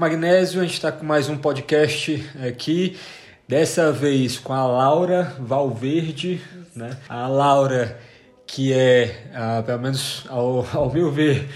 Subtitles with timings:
[0.00, 2.96] Magnésio, a gente está com mais um podcast aqui,
[3.46, 6.40] dessa vez com a Laura Valverde,
[6.74, 6.96] né?
[7.06, 8.00] A Laura,
[8.46, 11.46] que é, ah, pelo menos ao, ao meu ver,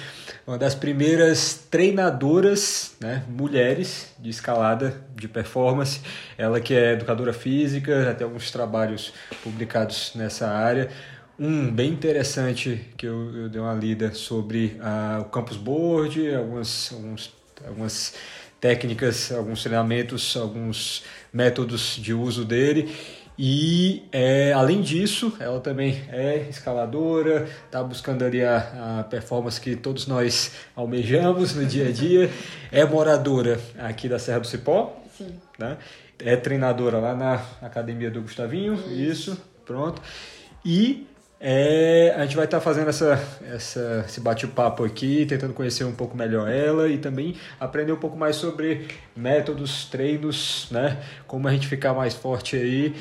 [0.46, 6.02] uma das primeiras treinadoras, né, mulheres de escalada de performance.
[6.36, 10.90] Ela que é educadora física, já tem alguns trabalhos publicados nessa área.
[11.38, 16.92] Um bem interessante que eu, eu dei uma lida sobre uh, o campus board, algumas,
[16.92, 17.32] alguns,
[17.66, 18.15] algumas
[18.60, 22.95] técnicas, alguns treinamentos, alguns métodos de uso dele.
[23.38, 29.74] E é, além disso, ela também é escaladora, está buscando ali a, a, performance que
[29.74, 32.30] todos nós almejamos no dia a dia.
[32.70, 34.96] É moradora aqui da Serra do Cipó.
[35.18, 35.35] Sim.
[35.59, 35.76] Né?
[36.18, 38.74] É treinadora lá na academia do Gustavinho.
[38.74, 40.01] Isso, isso pronto.
[40.65, 41.07] E
[41.40, 43.21] é, a gente vai estar tá fazendo essa,
[43.52, 48.16] essa, esse bate-papo aqui, tentando conhecer um pouco melhor ela e também aprender um pouco
[48.16, 51.02] mais sobre métodos, treinos, né?
[51.26, 52.95] Como a gente ficar mais forte aí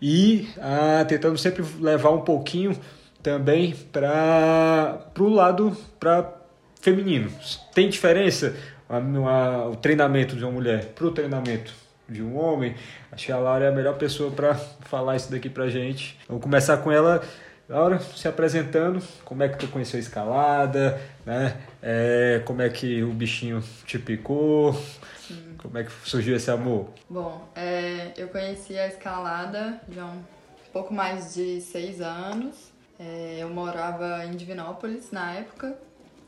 [0.00, 2.78] e ah, tentando sempre levar um pouquinho
[3.22, 6.40] também para o lado para
[6.80, 7.30] feminino.
[7.74, 8.56] Tem diferença
[8.88, 11.74] a, a, o treinamento de uma mulher para o treinamento
[12.08, 12.74] de um homem?
[13.12, 16.18] Acho que a Laura é a melhor pessoa para falar isso daqui para gente.
[16.26, 17.22] Vamos começar com ela
[17.70, 21.56] Laura, se apresentando, como é que tu conheceu a escalada, né?
[21.80, 24.74] É, como é que o bichinho te picou,
[25.20, 25.54] Sim.
[25.56, 26.88] como é que surgiu esse amor?
[27.08, 30.24] Bom, é, eu conheci a escalada já há um
[30.72, 32.72] pouco mais de seis anos.
[32.98, 35.78] É, eu morava em Divinópolis na época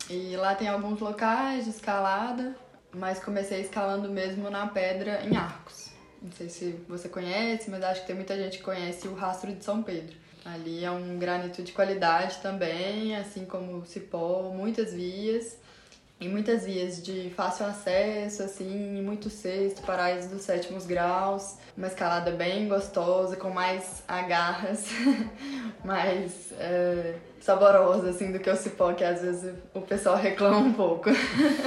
[0.09, 2.55] e lá tem alguns locais de escalada,
[2.95, 5.91] mas comecei escalando mesmo na pedra em Arcos.
[6.23, 9.53] Não sei se você conhece, mas acho que tem muita gente que conhece o Rastro
[9.53, 10.22] de São Pedro.
[10.45, 15.57] Ali é um granito de qualidade também, assim como o cipó, muitas vias.
[16.21, 21.57] E muitas vias de fácil acesso, assim, muito sexto, paraíso dos sétimos graus.
[21.77, 24.87] Uma escalada bem gostosa, com mais agarras,
[25.85, 30.73] mais é, saborosa, assim, do que o cipó, que às vezes o pessoal reclama um
[30.73, 31.11] pouco.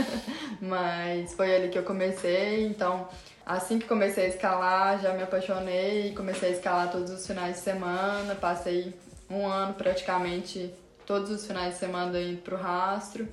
[0.61, 3.09] Mas foi ali que eu comecei, então
[3.45, 7.61] Assim que comecei a escalar, já me apaixonei comecei a escalar todos os finais de
[7.61, 8.33] semana.
[8.33, 8.93] Passei
[9.29, 10.73] um ano praticamente
[11.05, 13.27] todos os finais de semana indo pro rastro.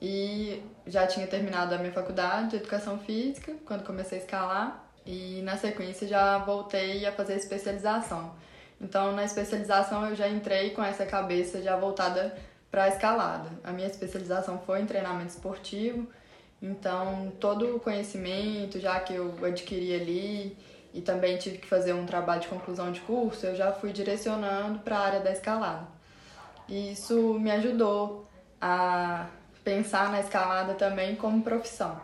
[0.00, 4.84] E já tinha terminado a minha faculdade de educação física quando comecei a escalar.
[5.04, 8.32] E na sequência já voltei a fazer especialização.
[8.80, 12.36] Então na especialização eu já entrei com essa cabeça já voltada
[12.70, 13.50] para a escalada.
[13.64, 16.06] A minha especialização foi em treinamento esportivo
[16.60, 20.56] então, todo o conhecimento já que eu adquiri ali
[20.94, 24.78] e também tive que fazer um trabalho de conclusão de curso, eu já fui direcionando
[24.78, 25.86] para a área da escalada.
[26.68, 28.26] E isso me ajudou
[28.60, 29.26] a
[29.62, 32.00] pensar na escalada também como profissão.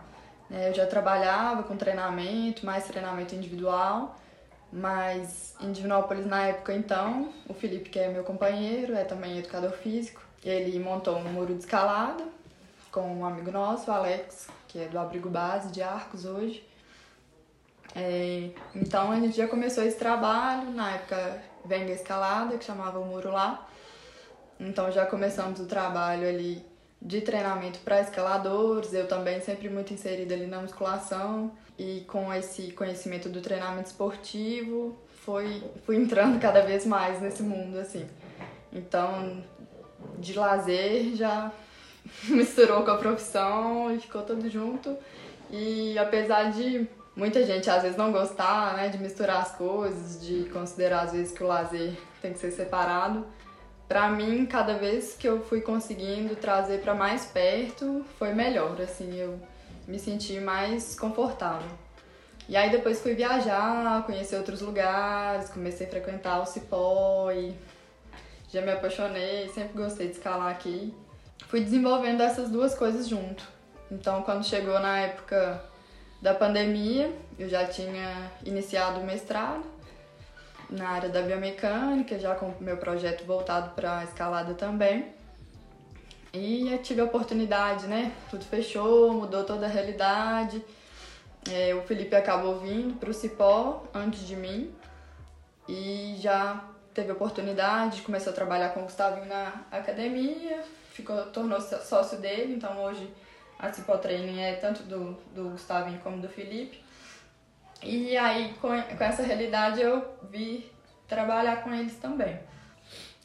[0.51, 0.69] Né?
[0.69, 4.19] Eu já trabalhava com treinamento, mais treinamento individual,
[4.71, 9.73] mas em Divinópolis na época então, o Felipe, que é meu companheiro, é também educador
[9.73, 12.25] físico, ele montou um muro de escalada
[12.93, 16.63] com um amigo nosso, Alex, que é do Abrigo Base de Arcos hoje.
[17.97, 22.99] É, então a gente já começou esse trabalho, na época vem a escalada, que chamava
[22.99, 23.67] o muro lá.
[24.61, 26.65] Então já começamos o trabalho ali
[27.01, 32.73] de treinamento para escaladores, eu também sempre muito inserida ali na musculação e com esse
[32.73, 38.07] conhecimento do treinamento esportivo, foi fui entrando cada vez mais nesse mundo assim.
[38.71, 39.43] Então,
[40.19, 41.51] de lazer já
[42.29, 44.97] misturou com a profissão e ficou tudo junto.
[45.51, 50.49] E apesar de muita gente às vezes não gostar, né, de misturar as coisas, de
[50.51, 53.27] considerar às vezes que o lazer tem que ser separado,
[53.89, 59.15] para mim, cada vez que eu fui conseguindo trazer para mais perto, foi melhor, assim,
[59.19, 59.39] eu
[59.87, 61.69] me senti mais confortável.
[62.49, 67.55] E aí depois fui viajar, conhecer outros lugares, comecei a frequentar o Cipó e
[68.51, 70.95] já me apaixonei, sempre gostei de escalar aqui
[71.49, 73.47] fui desenvolvendo essas duas coisas junto.
[73.91, 75.63] Então, quando chegou na época
[76.21, 79.65] da pandemia, eu já tinha iniciado o mestrado
[80.71, 85.13] na área da biomecânica, já com meu projeto voltado para a escalada também.
[86.33, 88.13] E tive a oportunidade, né?
[88.31, 90.65] Tudo fechou, mudou toda a realidade.
[91.51, 94.73] É, o Felipe acabou vindo para o Cipó antes de mim
[95.69, 100.63] e já teve a oportunidade, começou a trabalhar com o Gustavinho na academia,
[100.93, 103.09] ficou, tornou-se sócio dele, então hoje
[103.59, 106.83] a Cipó Training é tanto do, do Gustavinho como do Felipe.
[107.83, 110.71] E aí, com, com essa realidade, eu vi
[111.09, 112.39] trabalhar com eles também.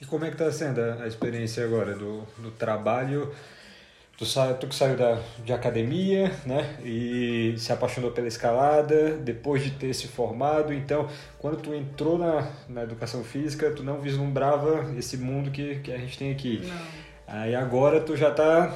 [0.02, 3.34] E como é que está sendo a experiência agora do, do trabalho
[4.18, 6.76] Tu, sa tu que saiu da, de academia, né?
[6.84, 10.74] E se apaixonou pela escalada, depois de ter se formado.
[10.74, 15.92] Então, quando tu entrou na, na educação física, tu não vislumbrava esse mundo que, que
[15.92, 16.64] a gente tem aqui.
[16.66, 17.07] Não.
[17.28, 18.74] Aí agora tu já tá,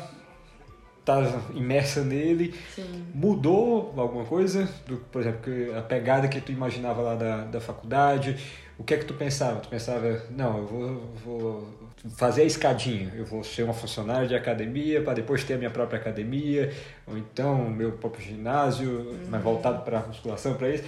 [1.06, 1.21] tá
[1.53, 2.53] imersa nele.
[2.75, 3.06] Sim.
[3.13, 4.68] Mudou alguma coisa?
[4.86, 8.38] Do, por exemplo, a pegada que tu imaginava lá da, da faculdade?
[8.77, 9.59] O que é que tu pensava?
[9.59, 11.68] Tu pensava, não, eu vou, vou
[12.15, 15.69] fazer a escadinha, eu vou ser uma funcionária de academia para depois ter a minha
[15.69, 16.74] própria academia,
[17.06, 19.19] ou então meu próprio ginásio, uhum.
[19.30, 20.83] mas voltado para musculação, para isso.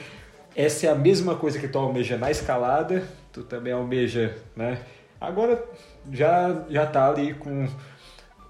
[0.56, 4.80] Essa é a mesma coisa que tu almeja na escalada, tu também almeja, né?
[5.20, 5.64] Agora
[6.12, 7.68] já já tá ali com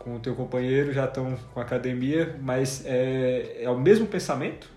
[0.03, 4.69] com o teu companheiro, já estão com a academia, mas é, é o mesmo pensamento?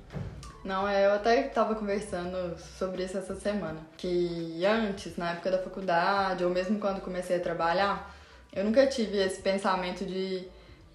[0.64, 3.78] Não, é, eu até estava conversando sobre isso essa semana.
[3.96, 8.14] Que antes, na época da faculdade, ou mesmo quando comecei a trabalhar,
[8.52, 10.44] eu nunca tive esse pensamento de,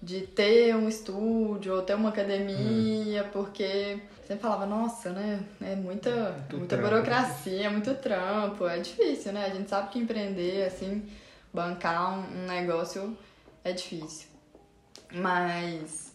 [0.02, 3.28] de ter um estúdio ou ter uma academia, hum.
[3.32, 5.40] porque sempre falava, nossa, né?
[5.60, 6.90] É muita, muito muita trampo.
[6.90, 9.46] burocracia, muito trampo, é difícil, né?
[9.46, 11.02] A gente sabe que empreender, assim,
[11.52, 13.16] bancar um, negócio
[13.64, 14.28] é difícil.
[15.12, 16.12] Mas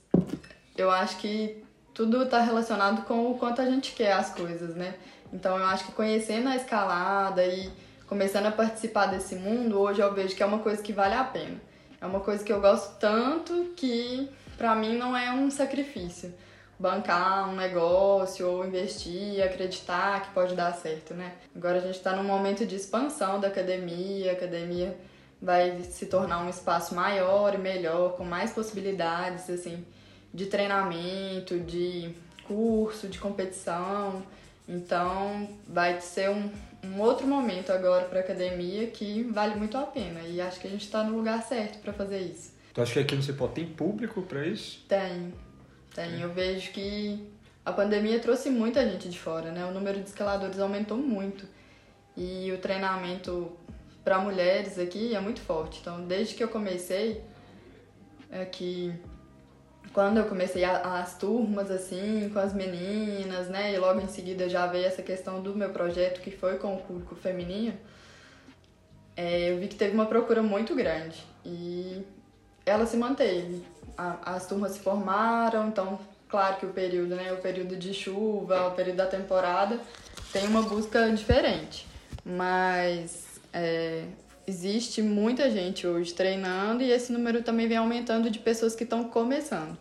[0.76, 1.64] eu acho que
[1.94, 4.96] tudo está relacionado com o quanto a gente quer as coisas, né?
[5.32, 7.72] Então eu acho que conhecendo a escalada e
[8.08, 11.24] começando a participar desse mundo, hoje eu vejo que é uma coisa que vale a
[11.24, 11.60] pena.
[12.00, 16.34] É uma coisa que eu gosto tanto que para mim não é um sacrifício.
[16.80, 21.34] Bancar um negócio ou investir, acreditar que pode dar certo, né?
[21.56, 24.96] Agora a gente está num momento de expansão da academia, academia
[25.42, 29.86] vai se tornar um espaço maior e melhor, com mais possibilidades, assim
[30.34, 32.12] de treinamento, de
[32.44, 34.24] curso, de competição.
[34.68, 36.52] Então, vai ser um,
[36.84, 40.22] um outro momento agora para academia que vale muito a pena.
[40.22, 42.54] E acho que a gente está no lugar certo para fazer isso.
[42.74, 44.86] Tu acha que aqui no Cipó tem público para isso?
[44.88, 45.34] Tem,
[45.96, 46.22] tem.
[46.22, 47.28] Eu vejo que
[47.66, 49.66] a pandemia trouxe muita gente de fora, né?
[49.66, 51.48] O número de escaladores aumentou muito.
[52.16, 53.52] E o treinamento
[54.08, 55.80] para mulheres aqui é muito forte.
[55.82, 57.22] Então, desde que eu comecei
[58.32, 58.94] aqui
[59.92, 63.74] quando eu comecei a, as turmas, assim, com as meninas, né?
[63.74, 66.78] E logo em seguida já veio essa questão do meu projeto, que foi com o
[66.78, 67.78] público feminino.
[69.14, 71.22] É, eu vi que teve uma procura muito grande.
[71.44, 72.02] E
[72.66, 73.62] ela se manteve.
[73.98, 76.00] A, as turmas se formaram, então,
[76.30, 77.34] claro que o período, né?
[77.34, 79.82] O período de chuva, o período da temporada,
[80.32, 81.86] tem uma busca diferente.
[82.24, 83.27] Mas
[83.58, 84.04] é,
[84.46, 89.04] existe muita gente hoje treinando e esse número também vem aumentando de pessoas que estão
[89.06, 89.78] começando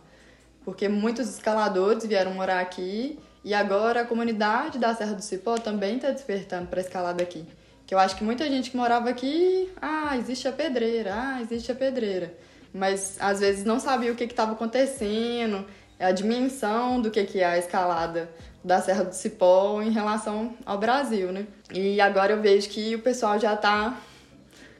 [0.67, 5.95] porque muitos escaladores vieram morar aqui e agora a comunidade da Serra do Cipó também
[5.95, 7.45] está despertando para escalada aqui.
[7.85, 11.71] Que eu acho que muita gente que morava aqui, ah, existe a pedreira, ah, existe
[11.71, 12.33] a pedreira.
[12.73, 15.65] Mas às vezes não sabia o que estava acontecendo,
[15.97, 18.29] a dimensão do que, que é a escalada
[18.67, 21.47] da Serra do Cipó em relação ao Brasil, né?
[21.73, 23.97] E agora eu vejo que o pessoal já está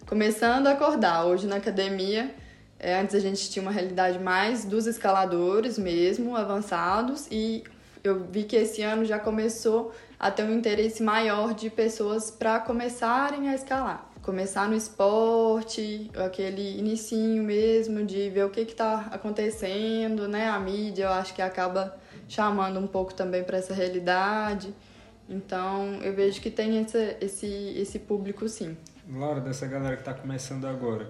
[0.05, 1.25] começando a acordar.
[1.25, 2.35] Hoje na academia
[2.79, 7.63] é, antes a gente tinha uma realidade mais dos escaladores mesmo, avançados, e
[8.03, 12.59] eu vi que esse ano já começou a ter um interesse maior de pessoas para
[12.59, 14.11] começarem a escalar.
[14.21, 20.49] Começar no esporte, aquele inicinho mesmo de ver o que está acontecendo, né?
[20.49, 24.73] A mídia eu acho que acaba chamando um pouco também para essa realidade.
[25.29, 28.77] Então eu vejo que tem esse, esse, esse público sim.
[29.09, 31.09] Laura, dessa galera que está começando agora,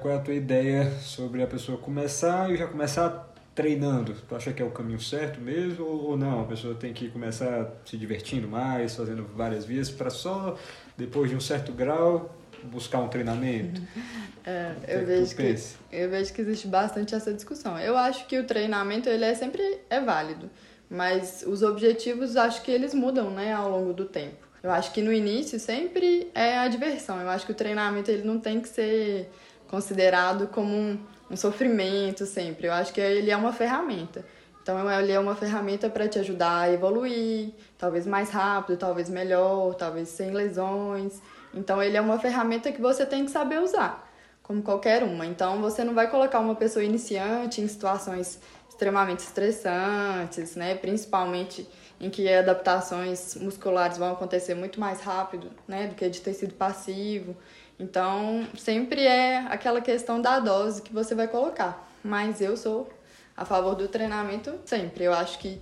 [0.00, 4.14] qual é a tua ideia sobre a pessoa começar e já começar treinando?
[4.28, 6.42] Tu acha que é o caminho certo mesmo ou não?
[6.42, 10.56] A pessoa tem que começar se divertindo mais, fazendo várias vezes para só
[10.96, 13.80] depois de um certo grau buscar um treinamento?
[14.48, 15.56] É, eu, vejo que,
[15.90, 17.76] eu vejo que existe bastante essa discussão.
[17.80, 20.48] Eu acho que o treinamento ele é sempre é válido,
[20.88, 24.46] mas os objetivos acho que eles mudam né, ao longo do tempo.
[24.62, 27.20] Eu acho que no início sempre é a diversão.
[27.20, 29.28] Eu acho que o treinamento ele não tem que ser
[29.66, 30.98] considerado como um,
[31.28, 32.68] um sofrimento sempre.
[32.68, 34.24] Eu acho que ele é uma ferramenta.
[34.62, 39.74] Então ele é uma ferramenta para te ajudar a evoluir, talvez mais rápido, talvez melhor,
[39.74, 41.20] talvez sem lesões.
[41.56, 44.08] Então ele é uma ferramenta que você tem que saber usar,
[44.42, 45.24] como qualquer uma.
[45.26, 50.74] Então você não vai colocar uma pessoa iniciante em situações extremamente estressantes, né?
[50.74, 51.66] Principalmente
[51.98, 57.34] em que adaptações musculares vão acontecer muito mais rápido, né, do que de tecido passivo.
[57.80, 61.88] Então, sempre é aquela questão da dose que você vai colocar.
[62.04, 62.88] Mas eu sou
[63.34, 65.04] a favor do treinamento sempre.
[65.04, 65.58] Eu acho que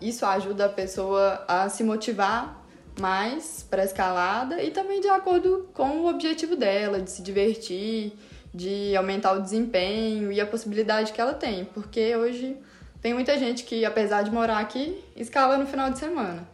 [0.00, 2.65] isso ajuda a pessoa a se motivar
[2.98, 8.12] mais para escalada e também de acordo com o objetivo dela, de se divertir,
[8.54, 12.56] de aumentar o desempenho e a possibilidade que ela tem, porque hoje
[13.02, 16.48] tem muita gente que, apesar de morar aqui, escala no final de semana.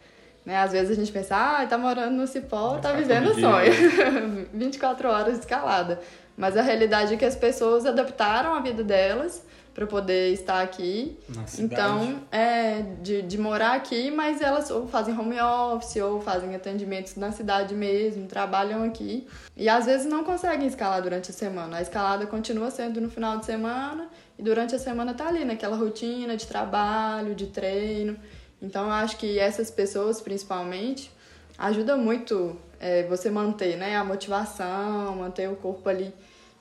[0.45, 0.57] Né?
[0.57, 3.71] Às vezes a gente pensa, ah, tá morando no Cipó, tá vivendo o sonho.
[4.53, 5.99] 24 horas de escalada.
[6.35, 11.17] Mas a realidade é que as pessoas adaptaram a vida delas para poder estar aqui.
[11.57, 17.15] Então, é de, de morar aqui, mas elas ou fazem home office ou fazem atendimentos
[17.15, 19.27] na cidade mesmo, trabalham aqui.
[19.57, 21.77] E às vezes não conseguem escalar durante a semana.
[21.77, 25.75] A escalada continua sendo no final de semana e durante a semana tá ali naquela
[25.75, 28.15] rotina de trabalho, de treino.
[28.61, 31.11] Então, eu acho que essas pessoas, principalmente,
[31.57, 36.13] ajuda muito é, você manter né, a motivação, manter o corpo ali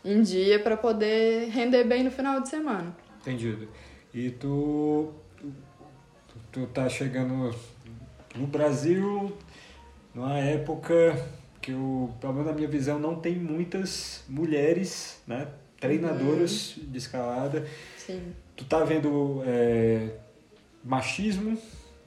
[0.05, 2.95] em dia para poder render bem no final de semana.
[3.23, 3.69] Entendido.
[4.13, 5.53] E tu, tu,
[6.51, 7.55] tu tá chegando
[8.35, 9.33] no Brasil
[10.13, 11.17] numa época
[11.61, 15.47] que, eu, pelo menos na minha visão, não tem muitas mulheres, né?
[15.81, 16.85] Treinadoras uhum.
[16.91, 17.67] de escalada.
[17.97, 18.33] Sim.
[18.57, 20.11] Tu tá vendo é,
[20.85, 21.57] machismo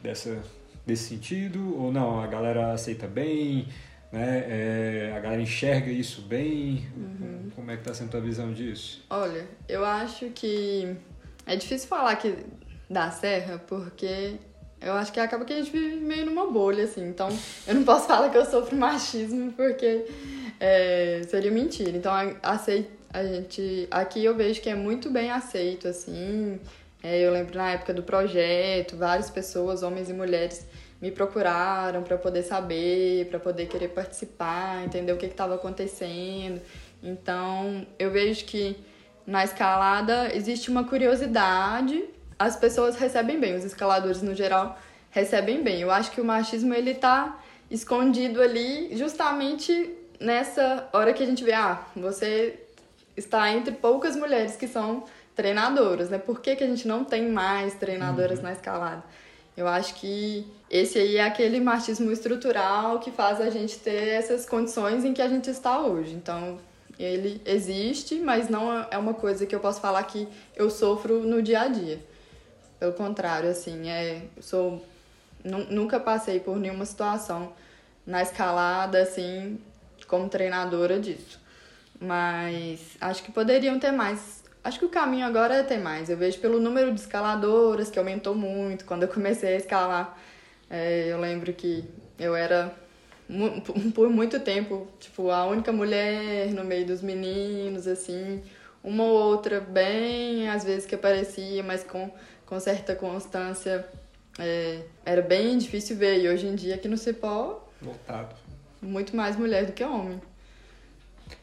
[0.04, 0.44] dessa,
[0.86, 1.78] desse sentido?
[1.82, 2.20] Ou não?
[2.20, 3.68] A galera aceita bem?
[4.12, 4.46] Né?
[4.48, 6.88] É, a galera enxerga isso bem?
[6.96, 7.52] Uhum.
[7.56, 9.04] Como é que tá sendo a visão disso?
[9.10, 10.96] Olha, eu acho que
[11.46, 12.36] é difícil falar que
[12.90, 14.36] dá serra, porque
[14.82, 17.08] eu acho que acaba que a gente vive meio numa bolha, assim.
[17.08, 17.30] Então,
[17.68, 20.06] eu não posso falar que eu sofro machismo, porque
[20.60, 21.92] é, seria mentira.
[21.98, 23.88] Então, aceito, a gente...
[23.90, 26.60] Aqui eu vejo que é muito bem aceito, assim.
[27.02, 30.66] É, eu lembro na época do projeto, várias pessoas, homens e mulheres,
[31.06, 36.60] me procuraram para poder saber, para poder querer participar, entender o que estava acontecendo.
[37.04, 38.76] Então, eu vejo que
[39.28, 42.04] na escalada existe uma curiosidade,
[42.40, 44.80] as pessoas recebem bem, os escaladores no geral
[45.12, 45.80] recebem bem.
[45.80, 51.44] Eu acho que o machismo ele tá escondido ali justamente nessa hora que a gente
[51.44, 52.60] vê, ah, você
[53.16, 55.04] está entre poucas mulheres que são
[55.36, 56.18] treinadoras, né?
[56.18, 58.46] Por que, que a gente não tem mais treinadoras uhum.
[58.46, 59.04] na escalada?
[59.56, 64.46] Eu acho que esse aí é aquele machismo estrutural que faz a gente ter essas
[64.46, 66.14] condições em que a gente está hoje.
[66.14, 66.58] Então,
[67.00, 71.42] ele existe, mas não é uma coisa que eu posso falar que eu sofro no
[71.42, 72.00] dia a dia.
[72.80, 74.84] Pelo contrário, assim, é, sou
[75.44, 77.54] nunca passei por nenhuma situação
[78.06, 79.60] na escalada assim
[80.08, 81.40] como treinadora disso.
[82.00, 86.10] Mas acho que poderiam ter mais Acho que o caminho agora é ter mais.
[86.10, 88.84] Eu vejo pelo número de escaladoras, que aumentou muito.
[88.84, 90.18] Quando eu comecei a escalar,
[90.68, 91.86] é, eu lembro que
[92.18, 92.74] eu era,
[93.94, 98.42] por muito tempo, tipo, a única mulher no meio dos meninos, assim.
[98.84, 102.10] Uma ou outra bem, às vezes que aparecia, mas com,
[102.48, 103.88] com certa constância.
[104.40, 106.24] É, era bem difícil ver.
[106.24, 107.70] E hoje em dia, aqui no Cipó...
[107.80, 108.36] Voltado.
[108.82, 110.20] Muito mais mulher do que homem.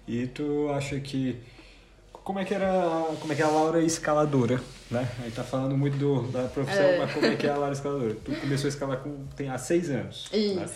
[0.08, 1.40] E tu acha que
[2.24, 4.60] como é que era, como é que é a Laura escaladora,
[4.90, 5.08] né?
[5.18, 6.98] A gente tá falando muito do, da profissão, é.
[6.98, 8.14] mas como é que é a Laura escaladora?
[8.14, 10.28] Tu começou a escalar com, tem, há seis anos.
[10.32, 10.38] Né?
[10.38, 10.56] Isso.
[10.56, 10.68] Né?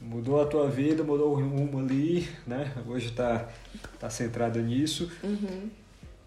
[0.00, 2.72] Mudou a tua vida, mudou o rumo ali, né?
[2.86, 3.48] Hoje tá,
[3.98, 5.10] tá centrada nisso.
[5.22, 5.70] Uhum.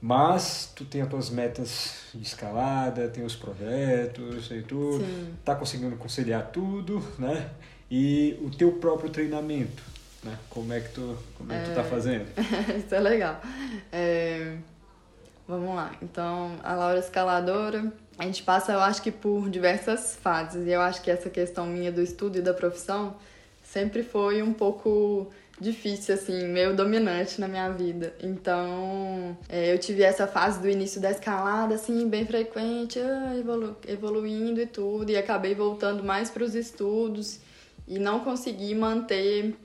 [0.02, 5.04] Mas tu tem as tuas metas de escalada, tem os projetos e tudo.
[5.04, 5.34] Sim.
[5.44, 7.50] Tá conseguindo conciliar tudo, né?
[7.90, 9.95] E o teu próprio treinamento
[10.26, 10.38] né?
[10.50, 11.84] Como é que tu, como é que tu tá é.
[11.84, 12.26] fazendo?
[12.84, 13.40] Isso é legal.
[13.92, 14.58] É...
[15.48, 15.92] Vamos lá.
[16.02, 20.66] Então, a Laura Escaladora, a gente passa, eu acho que por diversas fases.
[20.66, 23.16] E eu acho que essa questão minha do estudo e da profissão
[23.64, 28.14] sempre foi um pouco difícil, assim, meio dominante na minha vida.
[28.22, 33.78] Então, é, eu tive essa fase do início da escalada, assim, bem frequente, ah, evolu
[33.88, 37.40] evoluindo e tudo, e acabei voltando mais para os estudos
[37.88, 39.56] e não consegui manter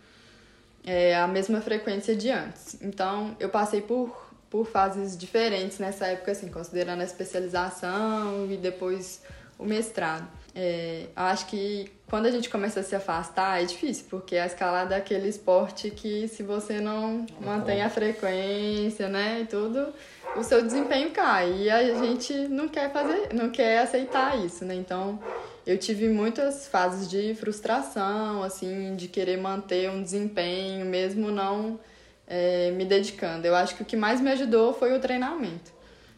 [0.84, 2.76] é, a mesma frequência de antes.
[2.80, 4.16] Então, eu passei por,
[4.48, 9.22] por fases diferentes nessa época, assim, considerando a especialização e depois
[9.58, 10.26] o mestrado.
[10.54, 14.96] É, acho que quando a gente começa a se afastar é difícil, porque a escalada
[14.96, 19.92] é aquele esporte que se você não mantém a frequência, né, e tudo,
[20.36, 21.52] o seu desempenho cai.
[21.52, 24.74] E a gente não quer fazer, não quer aceitar isso, né?
[24.74, 25.20] Então,
[25.66, 31.78] eu tive muitas fases de frustração, assim, de querer manter um desempenho, mesmo não
[32.26, 33.46] é, me dedicando.
[33.46, 35.72] Eu acho que o que mais me ajudou foi o treinamento.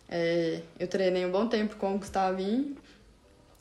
[0.08, 2.76] É, eu treinei um bom tempo com o Gustavinho,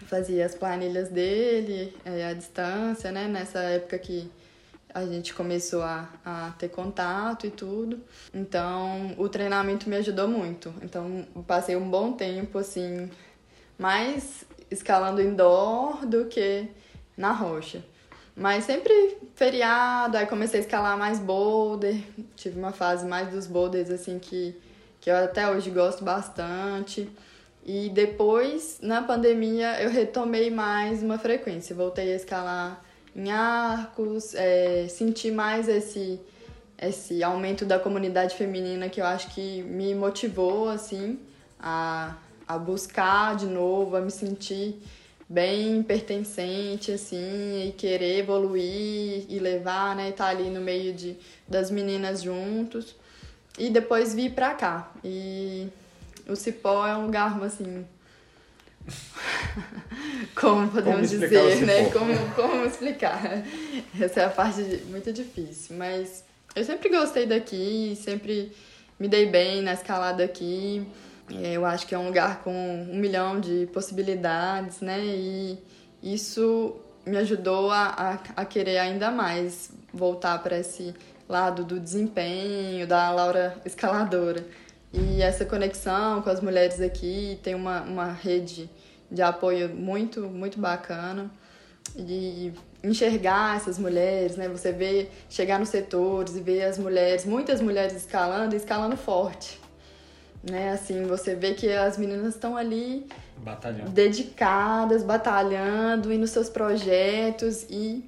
[0.06, 3.28] fazia as planilhas dele, é, a distância, né?
[3.28, 4.30] Nessa época que
[4.94, 8.02] a gente começou a, a ter contato e tudo.
[8.34, 10.74] Então, o treinamento me ajudou muito.
[10.82, 13.10] Então, passei um bom tempo, assim,
[13.80, 16.68] mais escalando indoor do que
[17.18, 17.84] na rocha.
[18.36, 22.02] Mas sempre feriado, aí comecei a escalar mais boulder.
[22.36, 24.56] Tive uma fase mais dos boulders, assim, que,
[25.02, 27.10] que eu até hoje gosto bastante.
[27.66, 31.76] E depois, na pandemia, eu retomei mais uma frequência.
[31.76, 32.84] Voltei a escalar
[33.16, 36.20] em arcos, é, senti mais esse,
[36.82, 41.20] esse aumento da comunidade feminina que eu acho que me motivou, assim,
[41.60, 42.16] a,
[42.48, 44.82] a buscar de novo, a me sentir
[45.32, 51.16] bem pertencente, assim, e querer evoluir e levar, né, estar tá ali no meio de,
[51.48, 52.96] das meninas juntos.
[53.58, 54.92] E depois vir pra cá.
[55.04, 55.70] E
[56.28, 57.86] o Cipó é um lugar, assim...
[60.36, 61.90] como podemos como dizer, né?
[61.92, 63.22] Como, como explicar?
[64.00, 66.24] Essa é a parte muito difícil, mas
[66.56, 68.52] eu sempre gostei daqui, sempre
[69.00, 70.86] me dei bem na escalada aqui.
[71.34, 75.00] É, eu acho que é um lugar com um milhão de possibilidades, né?
[75.00, 75.58] E
[76.04, 80.94] isso me ajudou a, a, a querer ainda mais voltar para esse
[81.28, 84.46] lado do desempenho, da Laura escaladora.
[84.94, 88.70] E essa conexão com as mulheres aqui tem uma, uma rede
[89.10, 91.32] de apoio muito, muito bacana.
[91.96, 94.50] E enxergar essas mulheres, né?
[94.50, 99.61] Você vê, chegar nos setores e ver as mulheres, muitas mulheres escalando escalando forte
[100.44, 100.72] né?
[100.72, 103.08] Assim, você vê que as meninas estão ali
[103.38, 103.92] batalhando.
[103.92, 108.04] dedicadas, batalhando e nos seus projetos e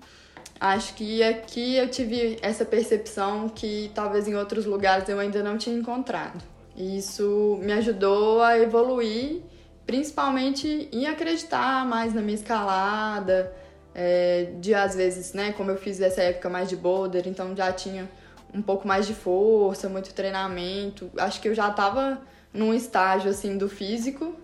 [0.59, 5.57] acho que aqui eu tive essa percepção que talvez em outros lugares eu ainda não
[5.57, 6.43] tinha encontrado.
[6.75, 9.41] E isso me ajudou a evoluir,
[9.85, 13.53] principalmente em acreditar mais na minha escalada,
[13.93, 17.71] é, de às vezes, né, como eu fiz essa época mais de boulder, então já
[17.71, 18.09] tinha
[18.53, 21.11] um pouco mais de força, muito treinamento.
[21.17, 22.21] Acho que eu já estava
[22.53, 24.35] num estágio assim do físico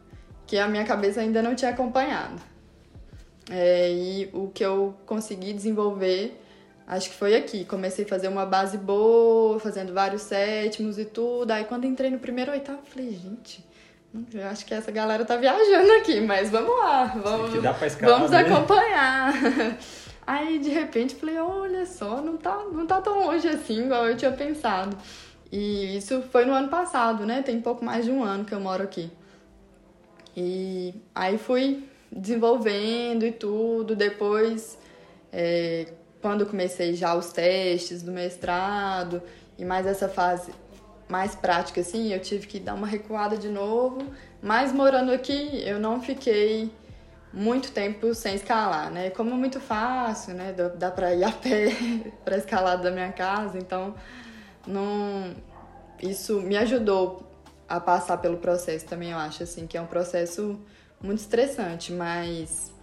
[0.48, 2.42] que a minha cabeça ainda não tinha acompanhado.
[3.52, 6.40] É, e o que eu consegui desenvolver,
[6.88, 7.66] acho que foi aqui.
[7.66, 11.52] Comecei a fazer uma base boa, fazendo vários sétimos e tudo.
[11.52, 13.64] Aí quando entrei no primeiro oitavo, falei, gente,
[14.34, 17.52] eu acho que essa galera tá viajando aqui, mas vamos lá, vamos,
[18.00, 18.40] vamos né?
[18.40, 19.34] acompanhar.
[20.26, 24.16] Aí de repente falei, olha só, não tá, não tá tão longe assim igual eu
[24.16, 24.96] tinha pensado.
[25.52, 27.42] E isso foi no ano passado, né?
[27.42, 29.12] Tem pouco mais de um ano que eu moro aqui.
[30.36, 33.96] E aí fui desenvolvendo e tudo.
[33.96, 34.78] Depois,
[35.32, 35.88] é,
[36.22, 39.22] quando comecei já os testes do mestrado
[39.58, 40.52] e mais essa fase
[41.08, 44.04] mais prática, assim, eu tive que dar uma recuada de novo.
[44.42, 46.72] Mas morando aqui, eu não fiquei
[47.34, 49.10] muito tempo sem escalar, né?
[49.10, 50.54] Como é muito fácil, né?
[50.76, 51.70] Dá pra ir a pé
[52.24, 53.96] pra escalar da minha casa, então
[54.70, 55.36] não...
[56.02, 57.24] isso me ajudou
[57.68, 60.60] a passar pelo processo também, eu acho, assim, que é um processo
[61.02, 62.74] muito estressante, mas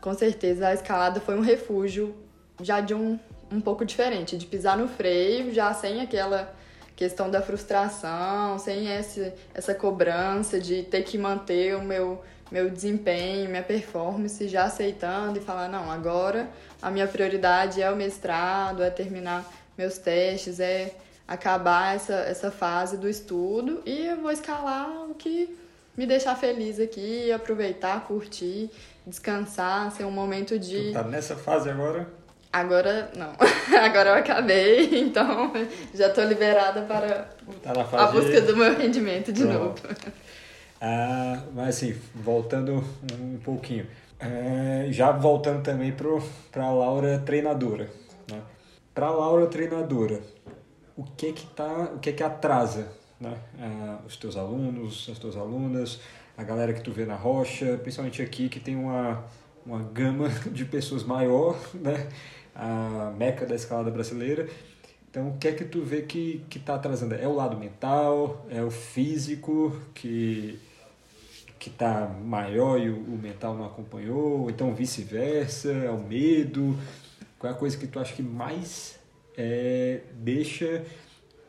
[0.00, 2.14] com certeza a escalada foi um refúgio
[2.60, 3.18] já de um,
[3.50, 6.54] um pouco diferente, de pisar no freio, já sem aquela
[6.94, 13.48] questão da frustração, sem esse, essa cobrança de ter que manter o meu meu desempenho,
[13.48, 16.48] minha performance, já aceitando e falar, não, agora
[16.80, 19.44] a minha prioridade é o mestrado, é terminar
[19.76, 20.94] meus testes, é
[21.26, 25.56] acabar essa, essa fase do estudo e eu vou escalar o que
[25.96, 28.70] me deixar feliz aqui, aproveitar, curtir,
[29.06, 30.88] descansar, ser um momento de.
[30.88, 32.08] Tu tá nessa fase agora?
[32.52, 33.32] Agora não.
[33.84, 35.52] Agora eu acabei, então
[35.92, 37.28] já tô liberada para
[37.62, 39.82] tá a busca do meu rendimento de Pronto.
[39.82, 39.96] novo.
[40.80, 42.84] Ah, mas assim, voltando
[43.20, 43.86] um pouquinho.
[44.20, 47.90] É, já voltando também para a Laura treinadora.
[48.30, 48.40] Né?
[48.94, 50.20] Para a Laura treinadora,
[50.96, 52.88] o que que, tá, o que, que atrasa
[53.20, 53.36] né?
[53.58, 56.00] Ah, os teus alunos, as tuas alunas,
[56.36, 59.24] a galera que tu vê na rocha, principalmente aqui que tem uma,
[59.64, 62.08] uma gama de pessoas maior, né?
[62.54, 64.48] a meca da escalada brasileira.
[65.10, 67.14] Então, o que é que tu vê que está atrasando?
[67.14, 68.44] É o lado mental?
[68.50, 70.60] É o físico que
[71.56, 76.78] que está maior e o, o, mental não acompanhou, ou então vice-versa, é o medo.
[77.38, 78.98] Qual é a coisa que tu acha que mais
[79.36, 80.84] é, deixa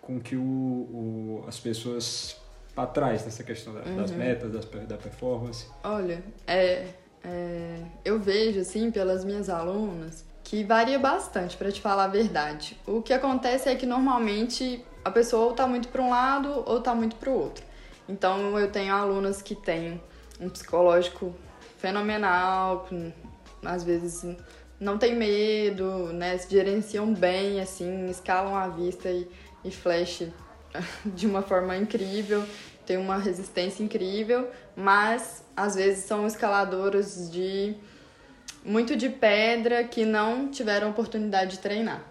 [0.01, 2.37] com que o, o, as pessoas
[2.75, 3.97] para trás nessa questão da, uhum.
[3.97, 5.67] das metas, das, da performance?
[5.83, 6.89] Olha, é,
[7.23, 12.79] é, eu vejo assim pelas minhas alunas que varia bastante, para te falar a verdade.
[12.85, 16.81] O que acontece é que normalmente a pessoa ou tá muito para um lado ou
[16.81, 17.65] tá muito para o outro.
[18.07, 19.99] Então eu tenho alunas que têm
[20.39, 21.33] um psicológico
[21.79, 22.87] fenomenal,
[23.63, 24.23] às vezes
[24.79, 26.37] não tem medo, né?
[26.37, 29.27] Se gerenciam bem, assim, escalam a vista e,
[29.63, 30.23] e flash
[31.05, 32.43] de uma forma incrível,
[32.85, 37.75] tem uma resistência incrível, mas às vezes são escaladoras de
[38.63, 42.03] muito de pedra que não tiveram oportunidade de treinar.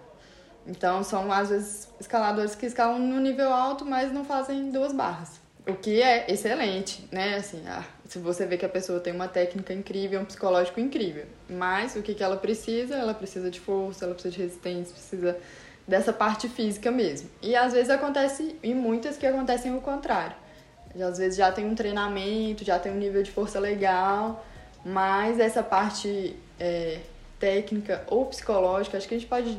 [0.66, 5.40] Então, são às vezes escaladores que escalam no nível alto, mas não fazem duas barras.
[5.66, 7.36] O que é excelente, né?
[7.36, 11.24] Assim, ah, se você vê que a pessoa tem uma técnica incrível, um psicológico incrível.
[11.48, 12.94] Mas o que, que ela precisa?
[12.94, 15.38] Ela precisa de força, ela precisa de resistência, precisa
[15.86, 17.30] dessa parte física mesmo.
[17.42, 20.36] E às vezes acontece, e muitas que acontecem o contrário.
[21.00, 24.44] Às vezes já tem um treinamento, já tem um nível de força legal,
[24.84, 27.00] mas essa parte é,
[27.38, 29.58] técnica ou psicológica, acho que a gente pode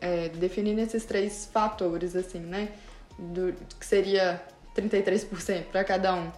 [0.00, 2.70] é, definir nesses três fatores, assim, né?
[3.18, 4.42] Do, que seria
[4.76, 6.30] 33% para cada um.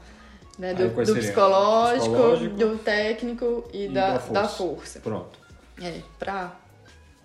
[0.60, 0.74] Né?
[0.74, 4.32] Do, do psicológico, psicológico, do técnico e, e da, da força.
[4.32, 5.00] da, força.
[5.00, 5.38] Pronto.
[5.80, 6.54] É, pra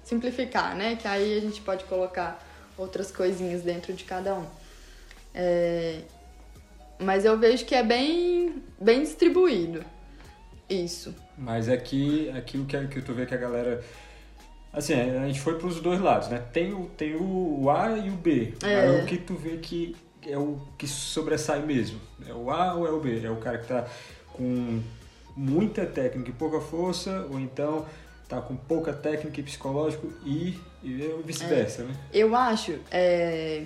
[0.06, 0.96] simplificar, né?
[0.96, 2.42] Que aí a gente pode colocar
[2.78, 4.46] outras coisinhas dentro de cada um.
[5.34, 6.00] É,
[6.98, 9.84] mas eu vejo que é bem, bem distribuído
[10.70, 11.14] isso.
[11.38, 13.84] Mas aqui, aqui o que, que tu vê que a galera.
[14.72, 16.42] Assim, a gente foi para os dois lados, né?
[16.54, 18.54] Tem o, tem o A e o B.
[18.64, 18.80] É.
[18.80, 19.94] Aí o que tu vê que
[20.28, 22.00] é o que sobressai mesmo?
[22.28, 23.24] É o A ou é o B?
[23.24, 23.86] É o cara que tá
[24.34, 24.82] com
[25.36, 27.86] muita técnica e pouca força, ou então
[28.28, 31.86] tá com pouca técnica e psicológico e, e vice-versa, é.
[31.86, 31.96] né?
[32.14, 33.66] Eu acho, é,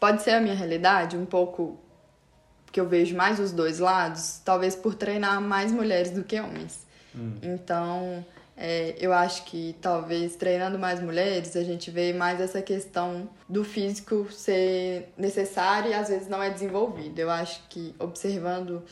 [0.00, 1.78] pode ser a minha realidade, um pouco
[2.70, 6.86] que eu vejo mais os dois lados, talvez por treinar mais mulheres do que homens.
[7.14, 7.34] Hum.
[7.42, 8.24] Então,
[8.56, 13.64] é, eu acho que talvez treinando mais mulheres, a gente vê mais essa questão do
[13.64, 17.18] físico ser necessário e às vezes não é desenvolvido.
[17.18, 18.82] Eu acho que observando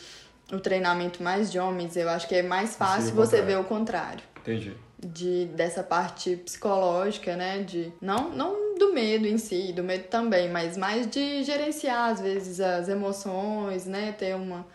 [0.51, 4.23] o treinamento mais de homens, eu acho que é mais fácil você ver o contrário.
[4.40, 4.75] Entendi.
[4.99, 7.62] De, dessa parte psicológica, né?
[7.62, 12.20] De, não, não do medo em si, do medo também, mas mais de gerenciar, às
[12.20, 14.12] vezes, as emoções, né?
[14.12, 14.66] Ter uma,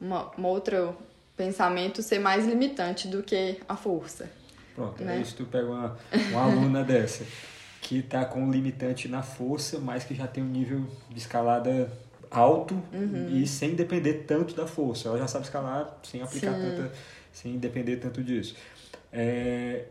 [0.00, 0.94] uma, uma outra
[1.36, 4.30] pensamento ser mais limitante do que a força.
[4.74, 5.14] Pronto, né?
[5.14, 5.96] aí se tu pega uma,
[6.30, 7.24] uma aluna dessa
[7.80, 11.90] que tá com um limitante na força, mas que já tem um nível de escalada
[12.30, 13.28] alto uhum.
[13.30, 15.08] e sem depender tanto da força.
[15.08, 16.90] Ela já sabe escalar sem aplicar tanta,
[17.32, 18.56] sem depender tanto disso.
[19.12, 19.84] É,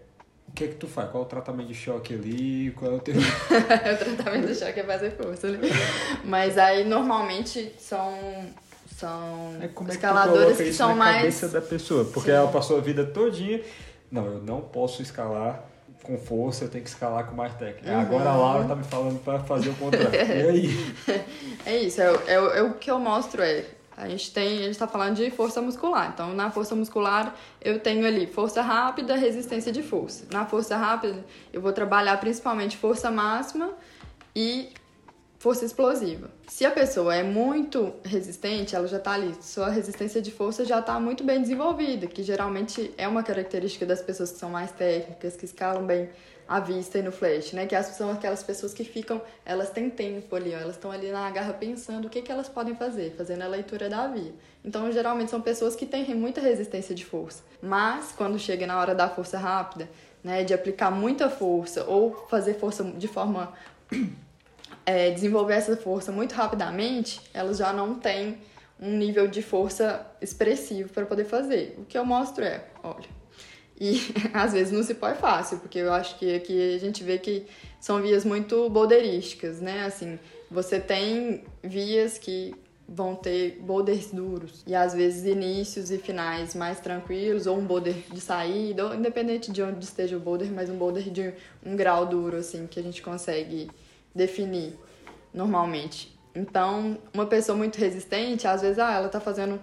[0.47, 1.09] o que é que tu faz?
[1.09, 2.71] Qual é o tratamento de choque ali?
[2.71, 3.15] Qual é o teu...
[3.17, 5.59] o tratamento de choque é fazer força, né?
[6.25, 8.13] Mas aí normalmente são
[8.95, 12.37] são é, como é escaladores que, que são na mais cabeça da pessoa, porque Sim.
[12.37, 13.61] ela passou a vida todinha,
[14.09, 15.65] não, eu não posso escalar
[16.01, 17.91] com força, eu tenho que escalar com mais técnica.
[17.91, 17.99] Uhum.
[17.99, 20.13] Agora a Laura tá me falando para fazer o contrário.
[20.13, 20.95] e aí?
[21.65, 23.65] É isso, é, é, é, o que eu mostro é
[23.97, 26.11] a gente tem, a gente está falando de força muscular.
[26.13, 30.25] Então, na força muscular, eu tenho ali força rápida, resistência de força.
[30.31, 33.71] Na força rápida, eu vou trabalhar principalmente força máxima
[34.35, 34.69] e
[35.45, 36.27] força explosiva.
[36.47, 40.79] Se a pessoa é muito resistente, ela já está ali, sua resistência de força já
[40.79, 45.35] está muito bem desenvolvida, que geralmente é uma característica das pessoas que são mais técnicas,
[45.35, 46.09] que escalam bem
[46.47, 47.67] à vista e no flash, né?
[47.67, 51.29] Que são aquelas pessoas que ficam, elas têm tempo ali, ó, elas estão ali na
[51.29, 54.33] garra pensando o que, que elas podem fazer, fazendo a leitura da via.
[54.63, 57.43] Então, geralmente são pessoas que têm muita resistência de força.
[57.61, 59.87] Mas, quando chega na hora da força rápida,
[60.23, 63.53] né, de aplicar muita força ou fazer força de forma.
[64.85, 68.37] É, desenvolver essa força muito rapidamente, elas já não têm
[68.79, 71.75] um nível de força expressivo para poder fazer.
[71.77, 73.07] O que eu mostro é, olha,
[73.79, 73.99] e
[74.33, 77.45] às vezes no cipó é fácil, porque eu acho que aqui a gente vê que
[77.79, 79.85] são vias muito boulderísticas, né?
[79.85, 82.53] Assim, você tem vias que
[82.87, 87.95] vão ter boulders duros e às vezes inícios e finais mais tranquilos ou um boulder
[88.11, 91.33] de saída, ou, independente de onde esteja o boulder, mas um boulder de
[91.65, 93.69] um grau duro assim que a gente consegue
[94.15, 94.79] definir
[95.33, 96.17] normalmente.
[96.33, 99.59] Então, uma pessoa muito resistente, às vezes, ah, ela tá fazendo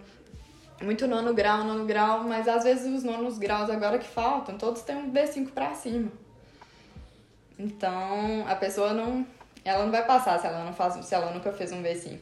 [0.80, 4.82] muito nono grau, nono grau, mas às vezes os nonos graus agora que faltam, todos
[4.82, 6.10] têm um B5 para cima.
[7.58, 9.26] Então, a pessoa não,
[9.64, 12.18] ela não vai passar se ela não faz, se ela nunca fez um B5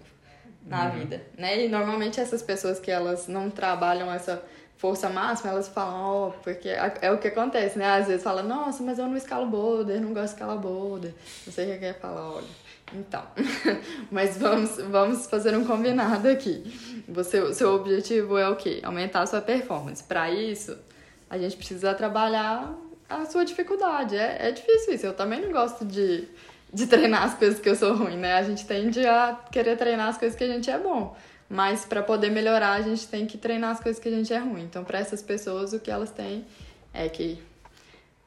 [0.66, 0.90] na uhum.
[0.90, 1.64] vida, né?
[1.64, 4.42] E normalmente essas pessoas que elas não trabalham essa
[4.80, 7.84] força máxima, elas falam, ó, oh, porque é, é o que acontece, né?
[7.84, 11.12] Às vezes fala, nossa, mas eu não escalo boulder, não gosto de escalar boulder.
[11.46, 12.46] Não sei o que quer falar, olha
[12.92, 13.22] então,
[14.10, 17.04] mas vamos, vamos fazer um combinado aqui.
[17.06, 18.80] Você, seu objetivo é o quê?
[18.82, 20.02] Aumentar a sua performance.
[20.02, 20.76] Para isso,
[21.28, 22.74] a gente precisa trabalhar
[23.08, 24.16] a sua dificuldade.
[24.16, 25.06] É, é difícil isso.
[25.06, 26.26] Eu também não gosto de,
[26.72, 28.34] de treinar as coisas que eu sou ruim, né?
[28.34, 31.14] A gente tende a querer treinar as coisas que a gente é bom.
[31.50, 34.38] Mas para poder melhorar, a gente tem que treinar as coisas que a gente é
[34.38, 34.62] ruim.
[34.62, 36.46] Então, para essas pessoas, o que elas têm
[36.94, 37.42] é que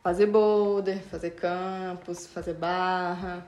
[0.03, 3.47] fazer boulder, fazer campos, fazer barra,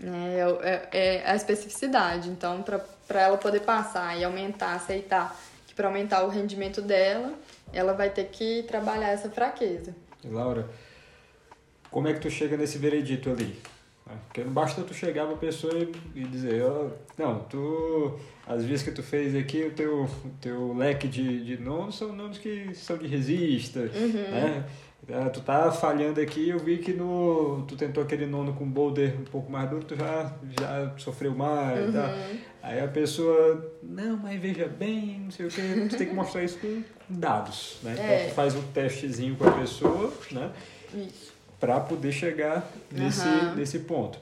[0.00, 2.28] é, é, é a especificidade.
[2.28, 7.34] Então, para ela poder passar e aumentar, aceitar que para aumentar o rendimento dela,
[7.72, 9.92] ela vai ter que trabalhar essa fraqueza.
[10.24, 10.68] Laura,
[11.90, 13.60] como é que tu chega nesse veredito ali?
[14.06, 15.72] Ah, porque não basta tu chegar pra pessoa
[16.14, 20.74] e dizer, oh, não, tu, as vezes que tu fez aqui, o teu, o teu
[20.74, 24.12] leque de, de nomes são nomes que são de resista, uhum.
[24.12, 24.64] né?
[25.10, 29.20] Ah, tu tá falhando aqui, eu vi que no, tu tentou aquele nono com boulder
[29.20, 31.92] um pouco mais duro, tu já, já sofreu mais, uhum.
[31.92, 32.28] tá?
[32.62, 36.44] Aí a pessoa, não, mas veja bem, não sei o que, tu tem que mostrar
[36.44, 37.96] isso com dados, né?
[37.98, 38.16] É.
[38.16, 40.52] Então tu faz um testezinho com a pessoa, né?
[40.94, 41.31] Isso
[41.62, 43.54] para poder chegar nesse, uhum.
[43.54, 44.18] nesse ponto.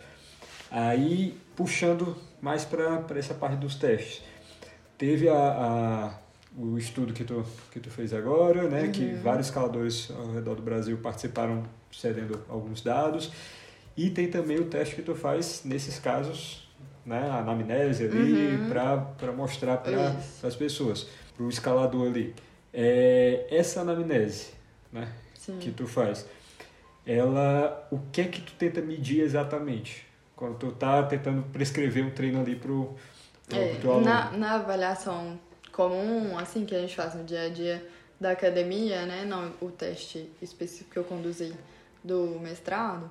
[0.71, 4.23] Aí, puxando mais para essa parte dos testes.
[4.99, 6.19] Teve a, a,
[6.55, 8.83] o estudo que tu, que tu fez agora, né?
[8.83, 8.93] Uhum.
[8.93, 13.33] Que vários escaladores ao redor do Brasil participaram cedendo alguns dados.
[13.97, 16.69] E tem também o teste que tu faz nesses casos,
[17.07, 17.27] né?
[17.31, 18.69] A anamnese ali, uhum.
[18.69, 22.35] para mostrar para as pessoas, para o escalador ali.
[22.71, 24.51] É, essa anamnese,
[24.93, 25.09] né?
[25.35, 25.57] Sim.
[25.59, 26.27] Que tu faz
[27.11, 32.11] ela o que é que tu tenta medir exatamente quando tu tá tentando prescrever um
[32.11, 32.95] treino ali pro,
[33.49, 34.07] pro, é, pro aluno?
[34.07, 35.39] Na, na avaliação
[35.73, 37.87] comum, assim, que a gente faz no dia a dia
[38.21, 41.55] da academia, né, não o teste específico que eu conduzi
[42.05, 43.11] do mestrado,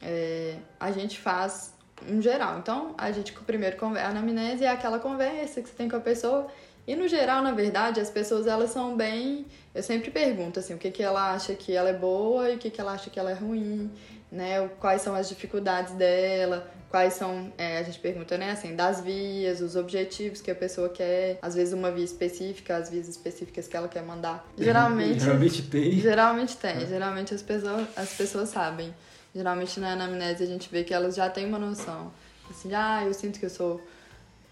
[0.00, 1.74] é, a gente faz
[2.08, 2.58] um geral.
[2.58, 6.46] Então, a gente primeiro a anamnese é aquela conversa que você tem com a pessoa
[6.86, 9.46] e no geral, na verdade, as pessoas elas são bem.
[9.74, 12.58] Eu sempre pergunto assim, o que, que ela acha que ela é boa e o
[12.58, 13.90] que, que ela acha que ela é ruim,
[14.30, 14.68] né?
[14.78, 17.52] Quais são as dificuldades dela, quais são.
[17.58, 21.56] É, a gente pergunta, né, assim, das vias, os objetivos que a pessoa quer, às
[21.56, 24.46] vezes uma via específica, as vias específicas que ela quer mandar.
[24.56, 25.24] Geralmente.
[25.24, 25.92] geralmente tem.
[25.92, 26.82] Geralmente tem.
[26.82, 26.86] É.
[26.86, 28.94] Geralmente as pessoas, as pessoas sabem.
[29.34, 32.12] Geralmente na anamnese a gente vê que elas já têm uma noção.
[32.48, 33.82] Assim, ah, eu sinto que eu sou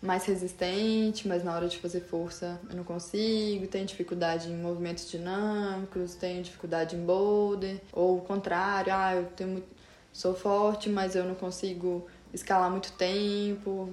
[0.04, 5.10] mais resistente, mas na hora de fazer força eu não consigo, tenho dificuldade em movimentos
[5.10, 9.66] dinâmicos, tenho dificuldade em boulder, ou o contrário, ah, eu tenho muito,
[10.12, 13.88] sou forte, mas eu não consigo escalar muito tempo,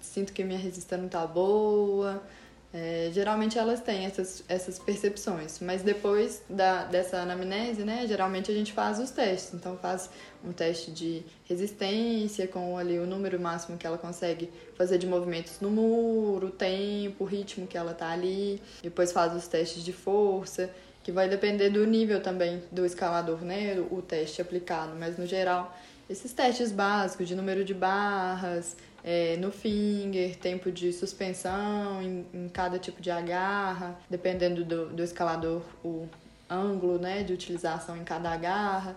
[0.00, 2.22] sinto que minha resistência não tá boa.
[2.72, 8.54] É, geralmente elas têm essas, essas percepções, mas depois da, dessa anamnese, né, geralmente a
[8.54, 9.54] gente faz os testes.
[9.54, 10.10] Então faz
[10.44, 15.60] um teste de resistência com ali o número máximo que ela consegue fazer de movimentos
[15.60, 18.60] no muro, o tempo, o ritmo que ela tá ali.
[18.82, 20.70] Depois faz os testes de força,
[21.02, 25.74] que vai depender do nível também do escalador, né, o teste aplicado, mas no geral
[26.08, 32.48] esses testes básicos de número de barras, é, no finger, tempo de suspensão em, em,
[32.48, 36.08] cada tipo de agarra, dependendo do, do escalador, o
[36.48, 38.96] ângulo né, de utilização em cada agarra,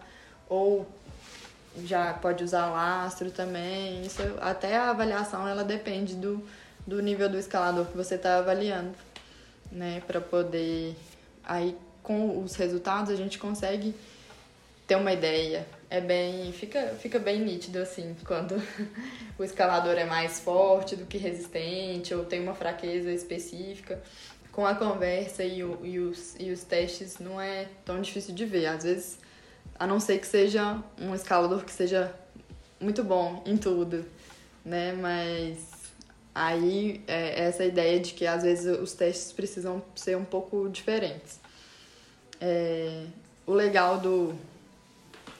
[0.49, 0.87] ou
[1.85, 4.05] já pode usar lastro também.
[4.05, 6.43] Isso, até a avaliação ela depende do,
[6.85, 8.93] do nível do escalador que você está avaliando,
[9.71, 10.95] né, para poder
[11.43, 13.95] aí com os resultados a gente consegue
[14.91, 16.51] ter uma ideia é bem.
[16.51, 18.61] Fica, fica bem nítido, assim, quando
[19.39, 24.03] o escalador é mais forte do que resistente ou tem uma fraqueza específica.
[24.51, 28.43] Com a conversa e, o, e, os, e os testes não é tão difícil de
[28.43, 28.65] ver.
[28.65, 29.19] Às vezes,
[29.79, 32.13] a não ser que seja um escalador que seja
[32.77, 34.05] muito bom em tudo,
[34.65, 34.91] né?
[34.91, 35.69] Mas
[36.35, 41.39] aí é essa ideia de que às vezes os testes precisam ser um pouco diferentes.
[42.41, 43.05] É,
[43.47, 44.35] o legal do,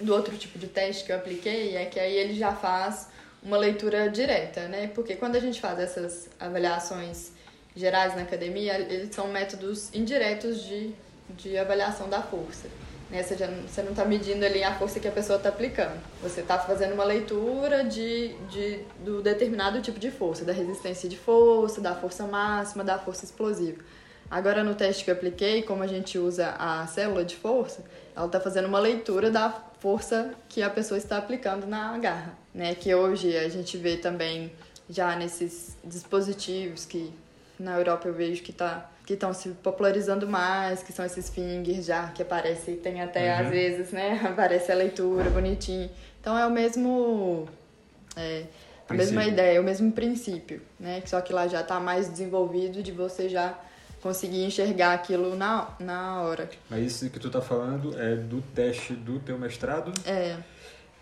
[0.01, 3.07] do outro tipo de teste que eu apliquei é que aí ele já faz
[3.43, 4.87] uma leitura direta, né?
[4.93, 7.31] Porque quando a gente faz essas avaliações
[7.75, 10.93] gerais na academia, eles são métodos indiretos de,
[11.29, 12.67] de avaliação da força.
[13.09, 13.23] Né?
[13.23, 15.99] Você, já, você não está medindo ali a força que a pessoa está aplicando.
[16.21, 21.17] Você está fazendo uma leitura de, de, do determinado tipo de força, da resistência de
[21.17, 23.81] força, da força máxima, da força explosiva.
[24.29, 27.83] Agora, no teste que eu apliquei, como a gente usa a célula de força,
[28.15, 29.49] ela está fazendo uma leitura da
[29.81, 32.75] força que a pessoa está aplicando na garra, né?
[32.75, 34.51] Que hoje a gente vê também
[34.87, 37.11] já nesses dispositivos que
[37.59, 41.85] na Europa eu vejo que tá que estão se popularizando mais, que são esses fingers
[41.85, 43.41] já que aparece, tem até uhum.
[43.41, 44.21] às vezes, né?
[44.23, 45.89] Aparece a leitura bonitinho.
[46.21, 47.47] Então é o mesmo
[48.15, 48.43] é,
[48.87, 51.01] a mesma ideia, o mesmo princípio, né?
[51.07, 53.59] Só que lá já está mais desenvolvido de você já
[54.01, 56.49] conseguir enxergar aquilo na, na hora.
[56.69, 59.91] Mas isso que tu tá falando é do teste do teu mestrado?
[60.05, 60.37] É.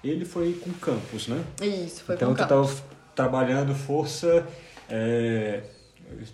[0.03, 1.43] Ele foi com campus, né?
[1.61, 2.45] Isso, foi então, com campus.
[2.45, 4.47] Então tu tava trabalhando força,
[4.89, 5.61] é,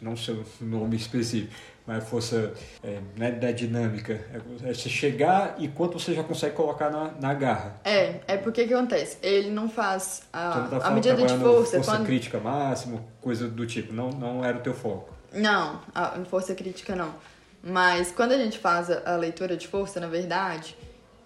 [0.02, 1.52] não sei o nome específico,
[1.88, 4.14] mas força é, né, da dinâmica.
[4.14, 7.76] É, é você chegar e quanto você já consegue colocar na, na garra.
[7.84, 9.18] É, é porque que acontece?
[9.22, 11.78] Ele não faz a, então, tá a medida de força.
[11.78, 12.06] Força quando...
[12.06, 15.15] crítica máxima, coisa do tipo, não, não era o teu foco.
[15.36, 17.14] Não, a, em força crítica não.
[17.62, 20.76] Mas quando a gente faz a, a leitura de força, na verdade,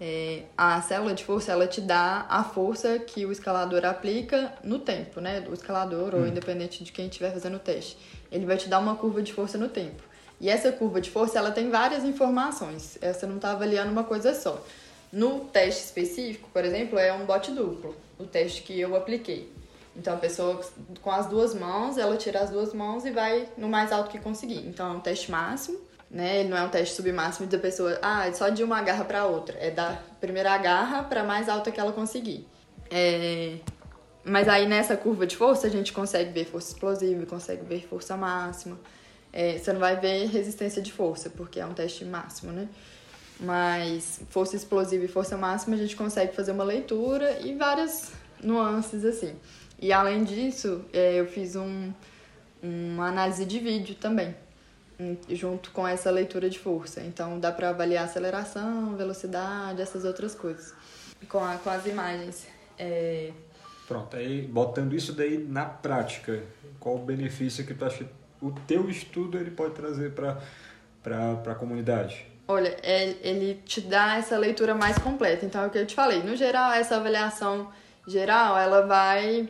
[0.01, 4.79] é, a célula de força ela te dá a força que o escalador aplica no
[4.79, 5.45] tempo, né?
[5.49, 6.21] O escalador hum.
[6.21, 7.97] ou independente de quem estiver fazendo o teste.
[8.31, 10.01] Ele vai te dar uma curva de força no tempo.
[10.41, 12.97] E essa curva de força ela tem várias informações.
[13.01, 14.63] Você não está avaliando uma coisa só.
[15.11, 19.51] No teste específico, por exemplo, é um bote duplo, o teste que eu apliquei.
[19.95, 20.61] Então a pessoa
[21.01, 24.19] com as duas mãos, ela tira as duas mãos e vai no mais alto que
[24.19, 24.65] conseguir.
[24.67, 26.39] Então é um teste máximo né?
[26.39, 29.25] Ele não é um teste submáximo da pessoa, ah, é só de uma garra para
[29.25, 32.47] outra, é da primeira garra para mais alta que ela conseguir.
[32.89, 33.57] É...
[34.23, 38.17] Mas aí nessa curva de força a gente consegue ver força explosiva, consegue ver força
[38.17, 38.79] máxima.
[39.31, 42.67] É, você não vai ver resistência de força, porque é um teste máximo, né?
[43.39, 48.11] Mas força explosiva e força máxima a gente consegue fazer uma leitura e várias
[48.43, 49.35] nuances assim.
[49.81, 51.93] E além disso, é, eu fiz um,
[52.61, 54.35] uma análise de vídeo também
[55.29, 57.01] junto com essa leitura de força.
[57.01, 60.73] Então dá para avaliar aceleração, velocidade, essas outras coisas
[61.27, 62.47] com, a, com as imagens.
[62.77, 63.31] É...
[63.87, 66.43] Pronto, aí botando isso daí na prática,
[66.79, 68.09] qual o benefício que tu acha que
[68.41, 70.37] o teu estudo ele pode trazer para
[71.45, 72.25] a comunidade?
[72.47, 75.45] Olha, é, ele te dá essa leitura mais completa.
[75.45, 76.23] Então é o que eu te falei.
[76.23, 77.71] No geral, essa avaliação
[78.07, 79.49] geral, ela vai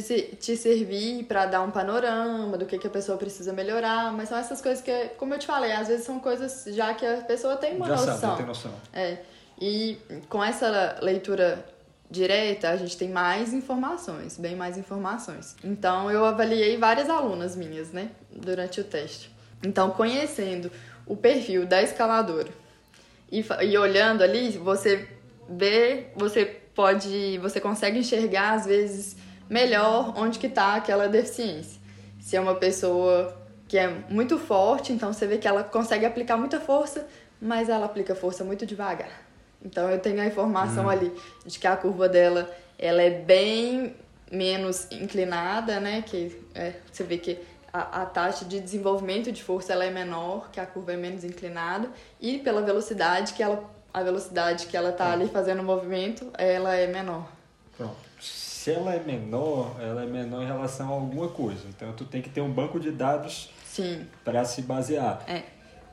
[0.00, 4.28] te, te servir para dar um panorama do que, que a pessoa precisa melhorar, mas
[4.30, 7.18] são essas coisas que, como eu te falei, às vezes são coisas já que a
[7.18, 8.18] pessoa tem uma já noção.
[8.18, 8.72] Sabe, tem noção.
[8.92, 9.18] É.
[9.60, 11.62] E com essa leitura
[12.10, 15.56] direta, a gente tem mais informações, bem mais informações.
[15.62, 19.30] Então, eu avaliei várias alunas minhas, né, durante o teste.
[19.62, 20.70] Então, conhecendo
[21.06, 22.48] o perfil da escaladora
[23.30, 25.08] e, e olhando ali, você
[25.48, 29.16] vê, você pode, você consegue enxergar às vezes
[29.52, 31.78] melhor onde que está aquela deficiência.
[32.18, 33.36] Se é uma pessoa
[33.68, 37.06] que é muito forte, então você vê que ela consegue aplicar muita força,
[37.38, 39.10] mas ela aplica força muito devagar.
[39.62, 40.88] Então eu tenho a informação hum.
[40.88, 41.12] ali
[41.44, 43.94] de que a curva dela ela é bem
[44.30, 46.02] menos inclinada, né?
[46.02, 47.38] Que é, você vê que
[47.70, 51.24] a, a, taxa de desenvolvimento de força ela é menor, que a curva é menos
[51.24, 53.62] inclinada, e pela velocidade que ela
[53.92, 57.28] a velocidade que ela está ali fazendo o movimento, ela é menor.
[57.76, 58.11] Pronto
[58.62, 61.62] se ela é menor, ela é menor em relação a alguma coisa.
[61.68, 63.50] Então tu tem que ter um banco de dados
[64.24, 65.24] para se basear.
[65.28, 65.42] É.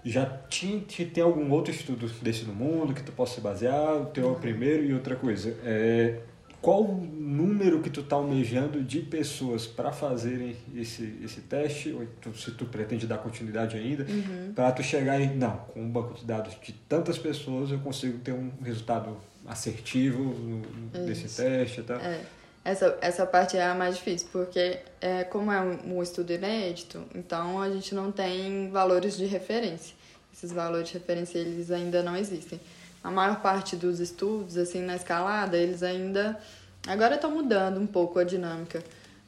[0.05, 3.95] Já tinha, tem algum outro estudo desse no mundo que tu possa se basear?
[3.95, 5.57] O teu é o primeiro e outra coisa.
[5.63, 6.19] É,
[6.61, 12.05] qual o número que tu está almejando de pessoas para fazerem esse, esse teste, ou
[12.21, 14.53] tu, se tu pretende dar continuidade ainda, uhum.
[14.53, 18.19] para tu chegar em, não, com um banco de dados de tantas pessoas eu consigo
[18.19, 20.61] ter um resultado assertivo no,
[21.03, 21.97] nesse teste e tal.
[21.97, 22.38] É.
[22.69, 27.59] Essa, essa parte é a mais difícil, porque é, como é um, estudo inédito, então
[27.59, 29.95] a gente não tem valores de referência.
[30.31, 32.61] Esses valores de referência eles ainda não existem.
[33.03, 36.39] A maior parte dos estudos, assim, na escalada, eles ainda.
[36.85, 38.83] Agora estão mudando um pouco a dinâmica,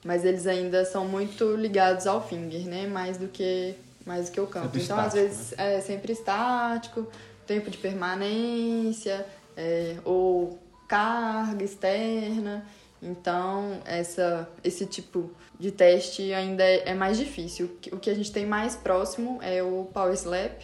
[0.06, 2.86] mas eles ainda são muito ligados ao finger, né?
[2.86, 3.74] Mais do que,
[4.06, 4.68] mais do que o campo.
[4.68, 5.78] Sempre então, estático, às vezes, né?
[5.78, 7.08] é sempre estático,
[7.48, 9.26] tempo de permanência,
[9.58, 12.64] é, ou carga externa.
[13.02, 17.78] Então, essa, esse tipo de teste ainda é, é mais difícil.
[17.92, 20.62] O que a gente tem mais próximo é o Power Slap,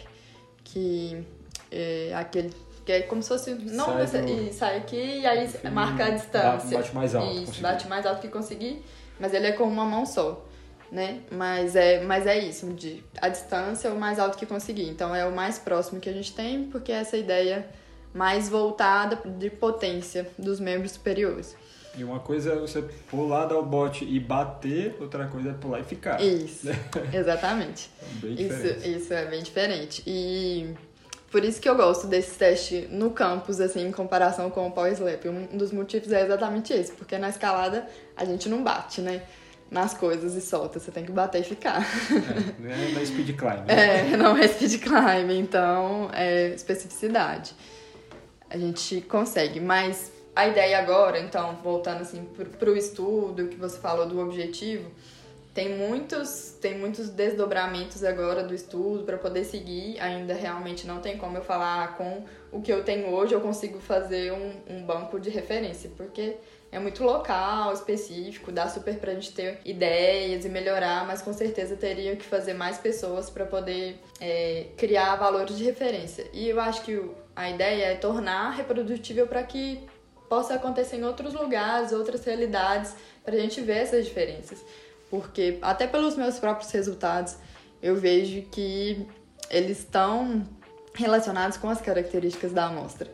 [0.62, 1.24] que
[1.70, 2.52] é aquele
[2.88, 6.10] que é como se fosse não sai, você, e sai aqui e aí marca a
[6.10, 6.78] distância.
[6.78, 7.42] Bate mais alto.
[7.42, 8.82] Isso, bate mais alto que conseguir,
[9.20, 10.42] mas ele é com uma mão só,
[10.90, 11.20] né?
[11.30, 14.88] Mas é, mas é isso, de a distância é o mais alto que conseguir.
[14.88, 17.68] Então é o mais próximo que a gente tem, porque é essa ideia
[18.14, 21.54] mais voltada de potência dos membros superiores.
[21.98, 22.80] E uma coisa é você
[23.10, 26.20] pular, dar o bote e bater, outra coisa é pular e ficar.
[26.22, 26.68] Isso,
[27.12, 27.90] exatamente.
[28.22, 30.00] Bem isso, isso é bem diferente.
[30.06, 30.74] E
[31.28, 34.92] por isso que eu gosto desse teste no campus, assim, em comparação com o power
[34.92, 35.26] slap.
[35.26, 37.86] Um dos motivos é exatamente esse, porque na escalada
[38.16, 39.22] a gente não bate, né?
[39.68, 41.82] Nas coisas e solta, você tem que bater e ficar.
[41.82, 43.66] É, não é speed climb.
[43.66, 43.74] Né?
[44.14, 47.54] É, não é speed climb, então é especificidade.
[48.48, 52.24] A gente consegue, mas a ideia agora, então, voltando assim
[52.56, 54.88] para o estudo que você falou do objetivo,
[55.52, 59.98] tem muitos, tem muitos desdobramentos agora do estudo para poder seguir.
[59.98, 63.80] Ainda realmente não tem como eu falar com o que eu tenho hoje, eu consigo
[63.80, 66.36] fazer um, um banco de referência, porque
[66.70, 71.74] é muito local, específico, dá super pra gente ter ideias e melhorar, mas com certeza
[71.74, 76.26] teria que fazer mais pessoas para poder é, criar valores de referência.
[76.32, 79.80] E eu acho que a ideia é tornar reprodutível para que
[80.28, 84.58] possa acontecer em outros lugares, outras realidades, para a gente ver essas diferenças.
[85.10, 87.36] Porque, até pelos meus próprios resultados,
[87.82, 89.06] eu vejo que
[89.50, 90.46] eles estão
[90.94, 93.10] relacionados com as características da amostra.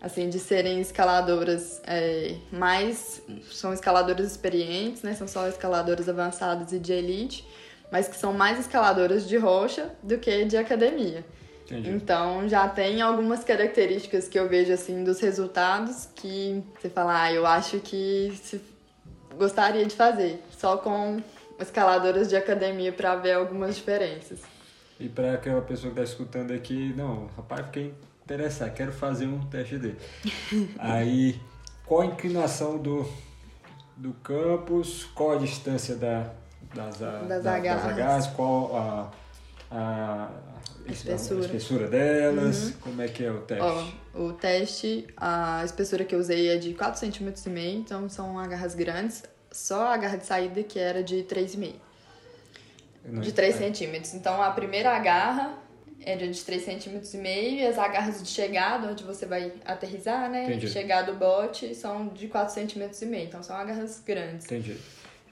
[0.00, 3.22] Assim, de serem escaladoras é, mais.
[3.50, 5.14] são escaladoras experientes, né?
[5.14, 7.48] São só escaladoras avançadas e de elite,
[7.90, 11.24] mas que são mais escaladoras de rocha do que de academia.
[11.66, 11.90] Entendi.
[11.90, 17.32] Então já tem algumas características que eu vejo assim dos resultados que você fala, ah,
[17.32, 18.32] eu acho que
[19.36, 21.20] gostaria de fazer, só com
[21.58, 24.40] escaladoras de academia para ver algumas diferenças.
[24.98, 27.92] E para aquela pessoa que está escutando aqui, não, rapaz, fiquei
[28.24, 29.98] interessado, quero fazer um teste dele.
[30.78, 31.38] Aí,
[31.84, 33.06] qual a inclinação do,
[33.96, 36.30] do campus, qual a distância da,
[36.74, 37.84] das, Das da- agarras.
[37.84, 39.10] agarras, qual a,
[39.70, 40.30] a,
[40.88, 41.40] espessura.
[41.40, 43.62] a espessura delas, como é que é o teste?
[44.14, 48.74] Ó, o teste, a espessura que eu usei é de 4,5 cm, então são agarras
[48.74, 49.22] grandes.
[49.50, 51.74] Só a garra de saída que era de 3,5.
[53.04, 54.14] Não- De 3 é, centímetros.
[54.14, 55.54] Então a primeira agarra
[56.00, 60.28] era de 3 centímetros e meio e as agarras de chegada, onde você vai aterrissar,
[60.30, 60.44] né?
[60.44, 60.68] Entendi.
[60.68, 63.26] Chegar do bote, são de 4 centímetros e meio.
[63.26, 64.44] Então são agarras grandes.
[64.46, 64.76] Entendi.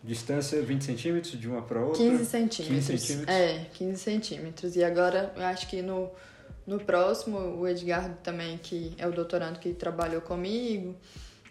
[0.05, 1.97] Distância 20 centímetros de uma para outra?
[1.99, 2.87] 15 centímetros.
[2.87, 3.35] 15 centímetros.
[3.35, 4.77] É, 15 centímetros.
[4.77, 6.11] E agora, eu acho que no,
[6.67, 10.95] no próximo, o Edgardo também, que é o doutorando que trabalhou comigo,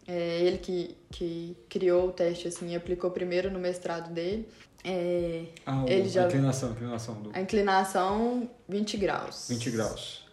[0.07, 4.47] é ele que, que criou o teste, assim, e aplicou primeiro no mestrado dele.
[4.83, 9.47] É, Ah, o, Ele já- a inclinação, a inclinação do a inclinação, 20 graus.
[9.49, 10.25] 20 graus.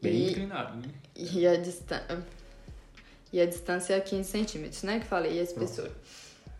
[0.00, 0.92] Bem E- inclinado, né?
[1.16, 2.00] E a, distan
[3.32, 5.00] e a distância é 15 centímetros, né?
[5.00, 5.90] Que falei, e a espessura.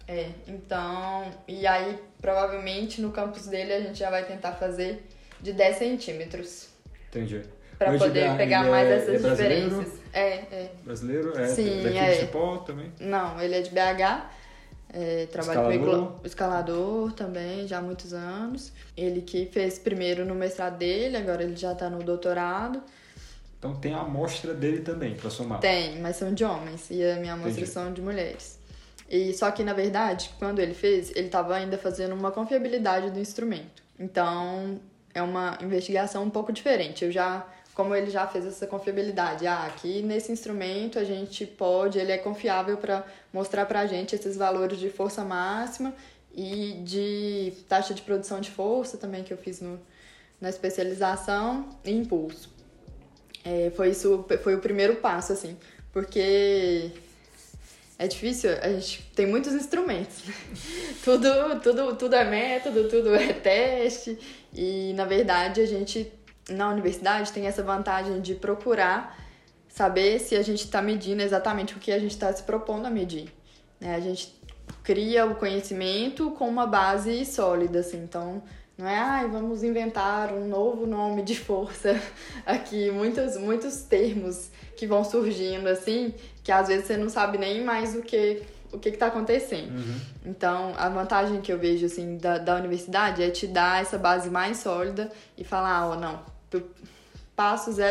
[0.09, 1.31] É, então...
[1.47, 5.07] E aí, provavelmente, no campus dele, a gente já vai tentar fazer
[5.41, 6.69] de 10 centímetros.
[7.11, 7.43] Entendi.
[7.79, 9.93] Pra O poder pegar ele mais é- essas é diferenças.
[10.13, 10.71] É, é.
[10.85, 11.39] Brasileiro?
[11.39, 12.11] É Sim, daqui é.
[12.15, 12.91] de Cipó também?
[12.99, 14.31] Não, ele é de BH.
[14.91, 15.75] É, trabalha com Escalador?
[15.75, 18.73] iglo- escalador também, já há muitos anos.
[18.97, 22.83] Ele que fez primeiro no mestrado dele, agora ele já tá no doutorado.
[23.59, 25.61] Então tem a amostra dele também, para somar.
[25.61, 27.67] Tem, mas são de homens e a minha amostra Entendi.
[27.71, 28.58] são de mulheres.
[29.09, 33.19] E só que na verdade, quando ele fez, ele estava ainda fazendo uma confiabilidade do
[33.19, 33.83] instrumento.
[33.99, 34.79] Então,
[35.15, 37.05] é uma investigação um pouco diferente.
[37.05, 41.99] Eu já, como ele já fez essa confiabilidade, ah, aqui nesse instrumento a gente pode,
[41.99, 45.95] ele é confiável para mostrar pra gente esses valores de força máxima
[46.35, 49.81] e de taxa de produção de força também que eu fiz no,
[50.41, 52.51] na especialização e impulso.
[53.45, 55.57] É, foi isso, foi o primeiro passo, assim,
[55.93, 56.93] porque
[57.99, 60.22] é difícil, a gente tem muitos instrumentos.
[61.03, 64.16] tudo, tudo, tudo é método, tudo é teste.
[64.55, 66.12] E na verdade a gente
[66.49, 69.18] na universidade tem essa vantagem de procurar
[69.68, 72.90] saber se a gente está medindo exatamente o que a gente está se propondo a
[72.90, 73.32] medir.
[73.80, 73.94] né?
[73.94, 74.34] A gente
[74.82, 77.99] cria o conhecimento com uma base sólida, assim.
[77.99, 78.42] Então,
[78.79, 82.01] não é, ai, vamos inventar um novo nome de força
[82.47, 86.14] aqui, muitos, muitos termos que vão surgindo, assim,
[86.45, 89.70] que às vezes você não sabe nem mais o que o que está acontecendo.
[89.70, 90.01] Uhum.
[90.26, 94.29] Então, a vantagem que eu vejo, assim, da, da universidade é te dar essa base
[94.31, 96.22] mais sólida e falar, ó, não,
[97.35, 97.89] passo 000.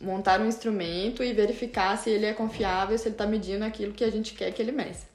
[0.00, 4.04] Montar um instrumento e verificar se ele é confiável, se ele está medindo aquilo que
[4.04, 5.06] a gente quer que ele meça.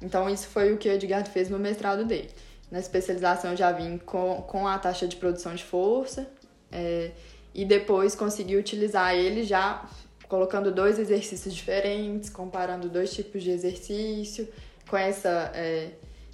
[0.00, 2.30] Então, isso foi o que o Edgardo fez no mestrado dele.
[2.70, 6.28] Na especialização, eu já vim com, com a taxa de produção de força
[6.70, 7.12] é,
[7.54, 9.86] e depois consegui utilizar ele já
[10.28, 14.46] colocando dois exercícios diferentes, comparando dois tipos de exercício,
[14.88, 15.92] com essa é,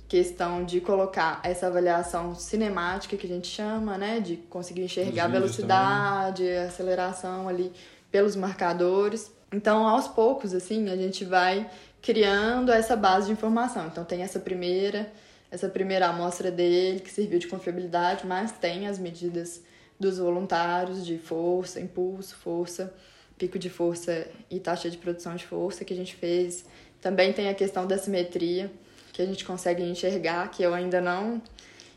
[0.09, 4.21] questão de colocar essa avaliação cinemática que a gente chama, né?
[4.21, 7.73] De conseguir enxergar velocidade, a aceleração ali
[8.11, 9.33] pelos marcadores.
[9.53, 11.69] Então, aos poucos, assim, a gente vai
[12.03, 13.87] criando essa base de informação.
[13.87, 15.11] Então, tem essa primeira,
[15.55, 19.63] essa primeira amostra dele que serviu de confiabilidade, mas tem as medidas
[19.99, 22.93] dos voluntários de força, impulso, força,
[23.39, 26.65] pico de força e taxa de produção de força que a gente fez.
[27.01, 28.69] Também tem a questão da simetria,
[29.13, 31.41] que a gente consegue enxergar, que eu ainda não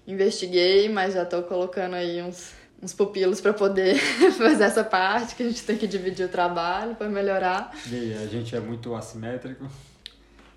[0.05, 3.97] investiguei, mas já estou colocando aí uns, uns pupilos para poder
[4.37, 7.75] fazer essa parte, que a gente tem que dividir o trabalho para melhorar.
[7.91, 9.67] E a gente é muito assimétrico.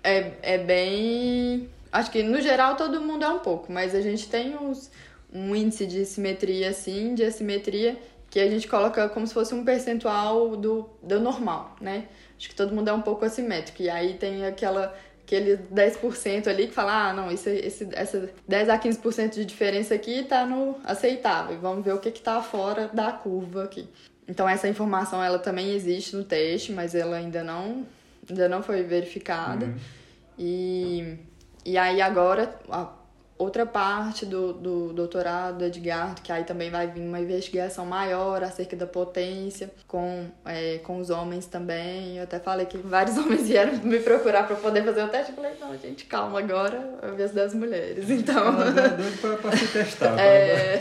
[0.03, 1.67] É, é bem.
[1.91, 4.89] Acho que no geral todo mundo é um pouco, mas a gente tem uns,
[5.31, 7.97] um índice de simetria, assim, de assimetria,
[8.29, 12.07] que a gente coloca como se fosse um percentual do, do normal, né?
[12.37, 13.83] Acho que todo mundo é um pouco assimétrico.
[13.83, 18.69] E aí tem aquela, aquele 10% ali que fala, ah, não, esse, esse, essa 10
[18.69, 21.59] a 15% de diferença aqui tá no aceitável.
[21.59, 23.87] Vamos ver o que que tá fora da curva aqui.
[24.27, 27.85] Então essa informação ela também existe no teste, mas ela ainda não,
[28.29, 29.65] ainda não foi verificada.
[29.65, 29.75] Uhum.
[30.39, 31.17] E,
[31.65, 32.59] e aí agora,
[33.41, 38.43] outra parte do, do doutorado do Edgar, que aí também vai vir uma investigação maior
[38.43, 42.17] acerca da potência com, é, com os homens também.
[42.17, 45.31] Eu até falei que vários homens vieram me procurar para poder fazer o teste.
[45.31, 48.09] Eu falei, não, gente, calma, agora é a vez das mulheres.
[48.09, 48.55] Então.
[49.41, 50.19] Para se testar.
[50.19, 50.79] É...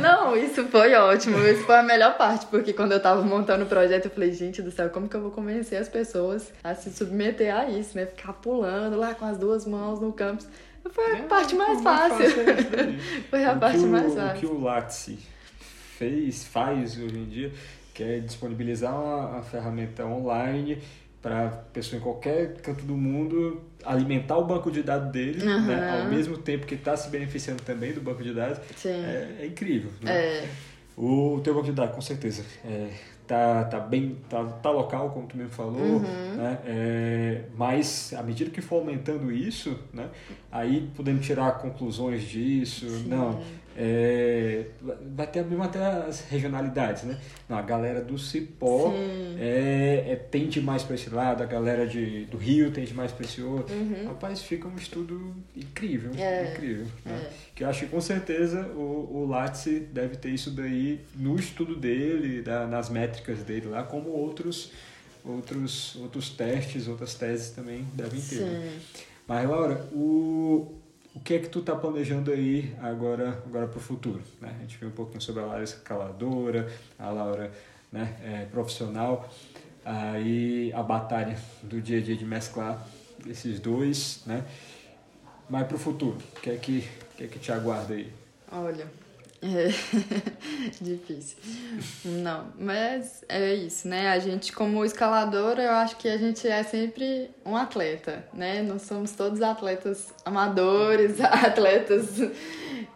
[0.00, 1.38] Não, isso foi ótimo.
[1.46, 4.62] Isso foi a melhor parte, porque quando eu tava montando o projeto, eu falei, gente
[4.62, 8.06] do céu, como que eu vou convencer as pessoas a se submeter a isso, né?
[8.06, 10.46] Ficar pulando lá com as duas mãos no campus.
[10.92, 12.26] Foi a é, parte mais fácil.
[13.30, 14.36] Foi a parte o, mais fácil.
[14.36, 15.18] O que o Latsi
[15.98, 17.52] fez, faz hoje em dia,
[17.92, 20.80] que é disponibilizar uma, uma ferramenta online
[21.20, 25.66] para pessoa em qualquer canto do mundo alimentar o banco de dados dele, uhum.
[25.66, 29.46] né, ao mesmo tempo que está se beneficiando também do banco de dados, é, é,
[29.46, 29.90] incrível.
[30.00, 30.12] Né?
[30.12, 30.48] É.
[30.96, 32.90] O teu banco de dados, com certeza, é,
[33.28, 36.34] tá, tá bem, tá, tá local, como tu mesmo falou, uhum.
[36.36, 36.58] né?
[36.64, 40.08] É, mas à medida que for aumentando isso, né?
[40.50, 43.08] Aí podemos tirar conclusões disso, Sim.
[43.08, 43.40] não,
[43.80, 44.64] é,
[45.14, 47.16] vai ter mesmo até as regionalidades, né?
[47.48, 48.92] Não, a galera do Cipó
[49.38, 53.24] é, é, tende mais para esse lado, a galera de, do Rio tende mais para
[53.24, 53.72] esse outro.
[53.72, 54.08] Uhum.
[54.08, 56.50] Rapaz, fica um estudo incrível, é.
[56.50, 56.86] incrível.
[57.04, 57.22] Né?
[57.22, 57.30] É.
[57.54, 61.76] Que eu acho que com certeza o, o Lattes deve ter isso daí no estudo
[61.76, 64.72] dele, da, nas métricas dele lá, como outros,
[65.24, 68.40] outros, outros testes, outras teses também devem ter.
[68.40, 68.76] Né?
[69.28, 70.74] Mas, Laura, o,
[71.18, 74.22] o que é que tu está planejando aí agora, agora para o futuro?
[74.40, 74.54] Né?
[74.56, 77.50] A gente viu um pouquinho sobre a Laura escaladora, a Laura
[77.90, 79.28] né, é, profissional,
[79.84, 82.86] aí a batalha do dia a dia de mesclar
[83.28, 84.44] esses dois, né?
[85.50, 88.12] Mas para o futuro, o que é que, que é que te aguarda aí?
[88.52, 88.86] Olha,
[89.40, 89.68] é
[90.80, 91.36] difícil.
[92.04, 94.08] Não, mas é isso, né?
[94.10, 98.62] A gente, como escalador, eu acho que a gente é sempre um atleta, né?
[98.62, 102.16] Nós somos todos atletas amadores, atletas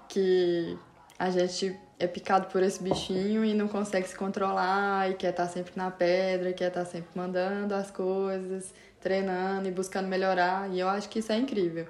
[0.08, 0.76] que
[1.18, 5.46] a gente é picado por esse bichinho e não consegue se controlar e quer estar
[5.46, 10.68] sempre na pedra, quer estar sempre mandando as coisas, treinando e buscando melhorar.
[10.70, 11.86] E eu acho que isso é incrível.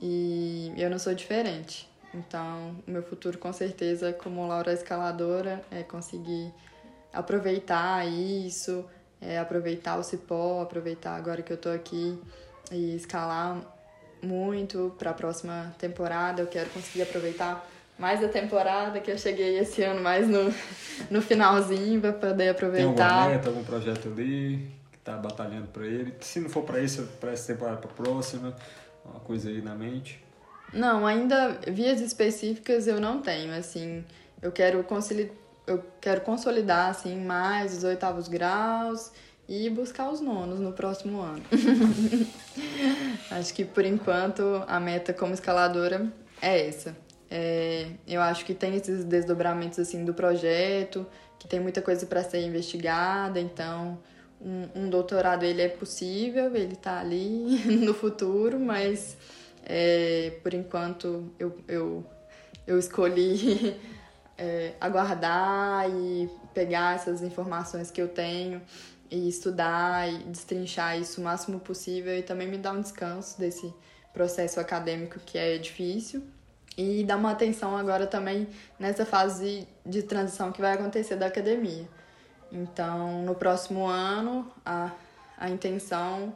[0.00, 1.88] E eu não sou diferente.
[2.16, 6.52] Então, o meu futuro, com certeza, como Laura escaladora, é conseguir
[7.12, 8.84] aproveitar isso,
[9.20, 12.18] é aproveitar o cipó, aproveitar agora que eu tô aqui
[12.70, 13.60] e escalar
[14.22, 16.42] muito para a próxima temporada.
[16.42, 17.66] Eu quero conseguir aproveitar
[17.98, 20.52] mais a temporada, que eu cheguei esse ano mais no,
[21.10, 22.94] no finalzinho para poder aproveitar.
[22.94, 26.14] Tem alguma meta, algum projeto ali que tá batalhando para ele?
[26.20, 28.54] Se não for para isso, para essa temporada, para próxima,
[29.04, 30.25] uma coisa aí na mente.
[30.76, 34.04] Não, ainda vias específicas eu não tenho, assim,
[34.42, 35.30] eu quero conciliar
[35.66, 39.10] eu quero consolidar assim mais os oitavos graus
[39.48, 41.42] e buscar os nonos no próximo ano.
[43.30, 46.96] acho que por enquanto a meta como escaladora é essa.
[47.28, 51.04] É, eu acho que tem esses desdobramentos assim do projeto,
[51.38, 53.98] que tem muita coisa para ser investigada, então
[54.40, 59.16] um, um doutorado ele é possível, ele está ali no futuro, mas
[59.68, 62.06] é, por enquanto, eu, eu,
[62.66, 63.76] eu escolhi
[64.38, 68.62] é, aguardar e pegar essas informações que eu tenho
[69.10, 73.74] e estudar e destrinchar isso o máximo possível e também me dar um descanso desse
[74.14, 76.22] processo acadêmico que é difícil
[76.76, 78.46] e dar uma atenção agora também
[78.78, 81.88] nessa fase de transição que vai acontecer da academia.
[82.52, 84.92] Então, no próximo ano, a,
[85.36, 86.34] a intenção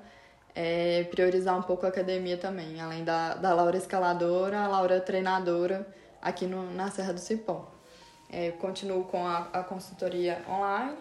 [0.61, 5.87] é priorizar um pouco a academia também, além da, da Laura escaladora, a Laura treinadora
[6.21, 7.73] aqui no, na Serra do Cipó.
[8.31, 10.99] É, continuo com a, a consultoria online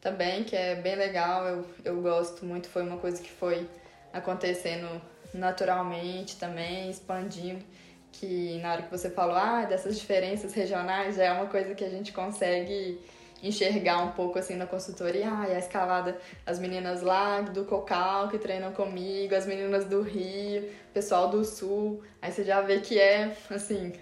[0.00, 3.68] também, que é bem legal, eu, eu gosto muito, foi uma coisa que foi
[4.12, 5.00] acontecendo
[5.32, 7.64] naturalmente também, expandindo,
[8.12, 11.84] que na hora que você falou ah, dessas diferenças regionais, já é uma coisa que
[11.84, 13.00] a gente consegue
[13.42, 18.38] enxergar um pouco assim na consultoria, ah, a escalada, as meninas lá do Cocal que
[18.38, 23.36] treinam comigo, as meninas do Rio, pessoal do Sul, aí você já vê que é
[23.50, 23.92] assim,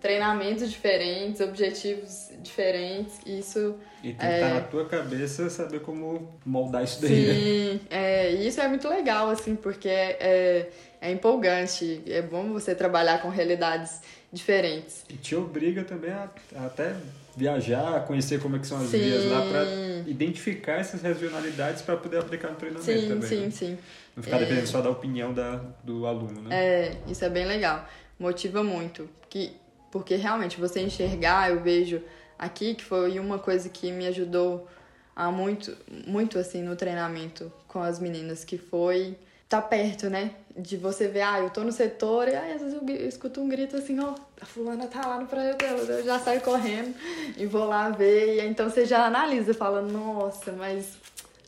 [0.00, 4.34] treinamentos diferentes, objetivos diferentes, isso e tem que é...
[4.34, 7.26] estar na tua cabeça saber como moldar isso daí.
[7.26, 7.34] Né?
[7.34, 7.80] Sim, né?
[7.90, 10.70] é, isso é muito legal, assim, porque é, é,
[11.00, 14.00] é empolgante, é bom você trabalhar com realidades
[14.32, 15.04] diferentes.
[15.08, 16.96] E te obriga também a, a até
[17.36, 18.98] viajar, conhecer como é que são as sim.
[18.98, 19.64] vias lá para
[20.06, 23.28] identificar essas regionalidades para poder aplicar no treinamento sim, também.
[23.28, 23.50] Sim, né?
[23.50, 23.78] sim,
[24.16, 24.40] Não ficar é...
[24.40, 26.54] dependendo só da opinião da, do aluno, né?
[26.54, 27.86] É, isso é bem legal.
[28.18, 29.08] Motiva muito.
[29.28, 29.52] Que,
[29.90, 32.02] porque realmente você enxergar, eu vejo
[32.38, 34.68] aqui que foi uma coisa que me ajudou
[35.14, 35.76] a muito,
[36.06, 39.16] muito assim no treinamento com as meninas, que foi
[39.52, 40.30] tá perto, né?
[40.56, 43.48] De você ver, ah, eu tô no setor e aí, às vezes eu escuto um
[43.48, 46.94] grito assim, ó, a fulana tá lá no praia dela, eu já saio correndo
[47.36, 48.36] e vou lá ver.
[48.36, 50.96] E então você já analisa, fala, nossa, mas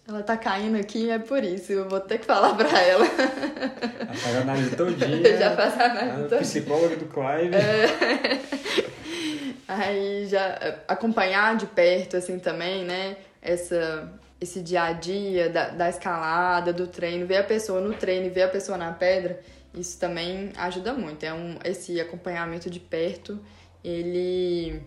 [0.06, 3.06] ela tá caindo aqui é por isso, eu vou ter que falar pra ela.
[4.14, 5.22] Faz a análise todinha.
[5.38, 6.40] já faz a análise todinha.
[6.40, 7.54] Psicóloga do Clive.
[7.56, 8.84] É.
[9.66, 13.16] Aí já acompanhar de perto, assim, também, né?
[13.40, 14.12] Essa,
[14.44, 18.30] esse dia a dia da, da escalada, do treino, ver a pessoa no treino e
[18.30, 19.40] ver a pessoa na pedra,
[19.74, 21.24] isso também ajuda muito.
[21.24, 23.40] É um, esse acompanhamento de perto,
[23.82, 24.80] ele,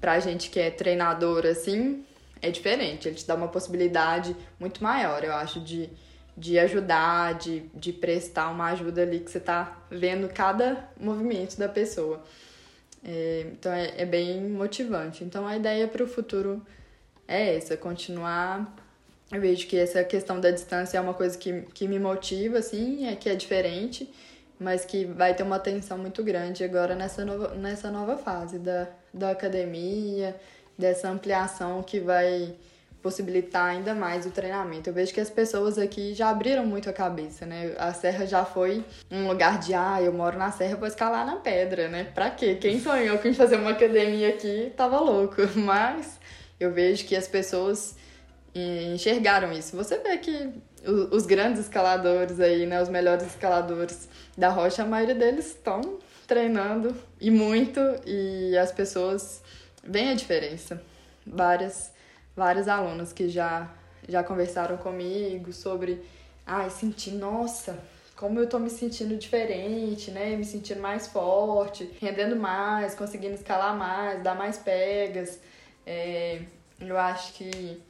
[0.00, 2.04] pra gente que é treinador, assim,
[2.42, 3.08] é diferente.
[3.08, 5.88] Ele te dá uma possibilidade muito maior, eu acho, de,
[6.36, 11.68] de ajudar, de, de prestar uma ajuda ali que você tá vendo cada movimento da
[11.68, 12.24] pessoa.
[13.04, 15.22] É, então é, é bem motivante.
[15.22, 16.60] Então a ideia para o futuro
[17.28, 18.74] é essa, continuar.
[19.30, 23.06] Eu vejo que essa questão da distância é uma coisa que, que me motiva, assim,
[23.06, 24.10] é que é diferente,
[24.58, 28.88] mas que vai ter uma atenção muito grande agora nessa nova, nessa nova fase da,
[29.12, 30.34] da academia,
[30.78, 32.54] dessa ampliação que vai
[33.02, 34.90] possibilitar ainda mais o treinamento.
[34.90, 37.74] Eu vejo que as pessoas aqui já abriram muito a cabeça, né?
[37.78, 41.36] A serra já foi um lugar de, ah, eu moro na serra, vou escalar na
[41.36, 42.04] pedra, né?
[42.04, 42.56] Pra quê?
[42.56, 45.36] Quem sonhou com fazer uma academia aqui tava louco.
[45.54, 46.17] Mas
[46.58, 47.96] eu vejo que as pessoas
[48.54, 49.76] enxergaram isso.
[49.76, 50.52] Você vê que
[51.10, 52.82] os grandes escaladores aí, né?
[52.82, 59.42] Os melhores escaladores da rocha, a maioria deles estão treinando e muito, e as pessoas
[59.82, 60.82] veem a diferença.
[61.26, 61.92] Várias
[62.38, 63.68] vários alunos que já,
[64.08, 66.00] já conversaram comigo sobre,
[66.46, 67.76] ai, sentir, nossa,
[68.14, 70.36] como eu tô me sentindo diferente, né?
[70.36, 75.40] Me sentindo mais forte, rendendo mais, conseguindo escalar mais, dar mais pegas.
[75.90, 76.42] É,
[76.78, 77.80] eu acho que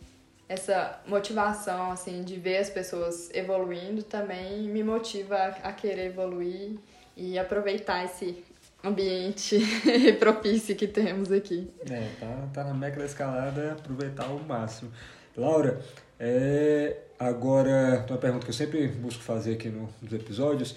[0.49, 6.79] essa motivação, assim, de ver as pessoas evoluindo também me motiva a, querer evoluir
[7.17, 8.45] e aproveitar esse
[8.85, 9.59] ambiente
[10.21, 11.69] propício que temos aqui.
[11.91, 14.93] É, tá, tá na meca da escalada, aproveitar ao máximo.
[15.37, 15.81] Laura,
[16.21, 20.77] é, agora, uma pergunta que eu sempre busco fazer aqui no, nos episódios,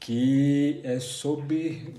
[0.00, 1.94] que é sobre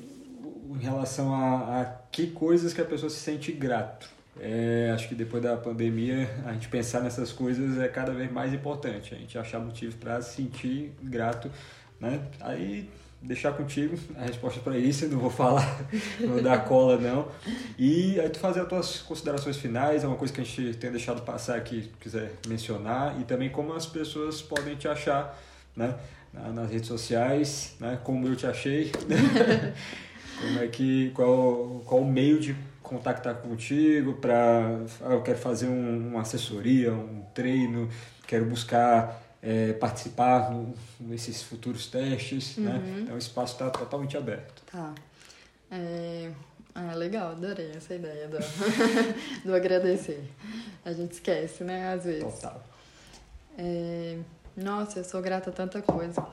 [0.70, 4.18] em relação a, a que coisas que a pessoa se sente grato.
[4.39, 8.53] É, acho que depois da pandemia, a gente pensar nessas coisas é cada vez mais
[8.53, 9.13] importante.
[9.13, 11.51] A gente achar motivos para se sentir grato,
[11.99, 12.21] né?
[12.39, 12.89] Aí
[13.21, 15.81] deixar contigo a resposta para isso, não vou falar,
[16.19, 17.27] não vou dar cola não.
[17.77, 20.89] E aí tu fazer as tuas considerações finais, é uma coisa que a gente tem
[20.91, 25.37] deixado passar aqui, se quiser mencionar, e também como as pessoas podem te achar,
[25.75, 25.95] né,
[26.53, 28.91] nas redes sociais, né, como eu te achei,
[30.39, 32.55] como é que, qual, qual o meio de
[32.89, 37.87] contactar contigo para, ah, eu quero fazer um, uma assessoria, um treino,
[38.27, 42.71] quero buscar é, participar no, nesses futuros testes, né?
[42.71, 42.79] uhum.
[42.79, 42.99] né?
[43.01, 44.63] Então o espaço está totalmente aberto.
[44.71, 44.93] Tá.
[45.71, 46.31] É,
[46.75, 48.37] é legal, adorei essa ideia do,
[49.45, 50.23] do agradecer.
[50.83, 52.23] A gente esquece, né, às vezes.
[52.23, 52.63] Total.
[53.57, 54.17] É,
[54.57, 56.25] nossa, eu sou grata a tanta coisa.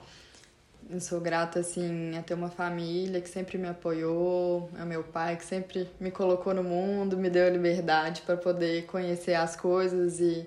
[0.89, 5.37] Eu sou grata, assim, a ter uma família que sempre me apoiou, a meu pai
[5.37, 10.21] que sempre me colocou no mundo, me deu a liberdade para poder conhecer as coisas
[10.21, 10.47] e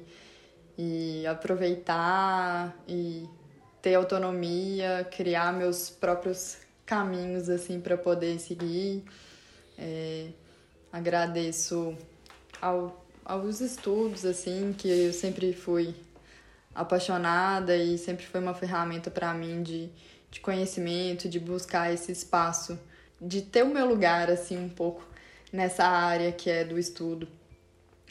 [0.82, 3.28] e aproveitar e
[3.82, 9.04] ter autonomia, criar meus próprios caminhos assim para poder seguir.
[9.78, 10.30] É,
[10.90, 11.98] agradeço
[12.62, 15.94] ao, aos estudos assim que eu sempre fui
[16.74, 19.90] apaixonada e sempre foi uma ferramenta para mim de,
[20.32, 22.80] de conhecimento, de buscar esse espaço,
[23.20, 25.04] de ter o meu lugar assim um pouco
[25.52, 27.28] nessa área que é do estudo.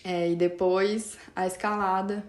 [0.05, 2.25] É, e depois a escalada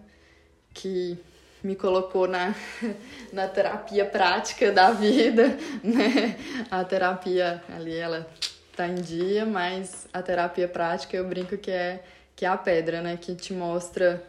[0.74, 1.18] que
[1.64, 2.56] me colocou na,
[3.34, 6.38] na terapia prática da vida, né?
[6.70, 8.30] A terapia ali, ela
[8.76, 12.04] tá em dia, mas a terapia prática eu brinco que é,
[12.36, 13.18] que é a pedra, né?
[13.18, 14.24] Que te mostra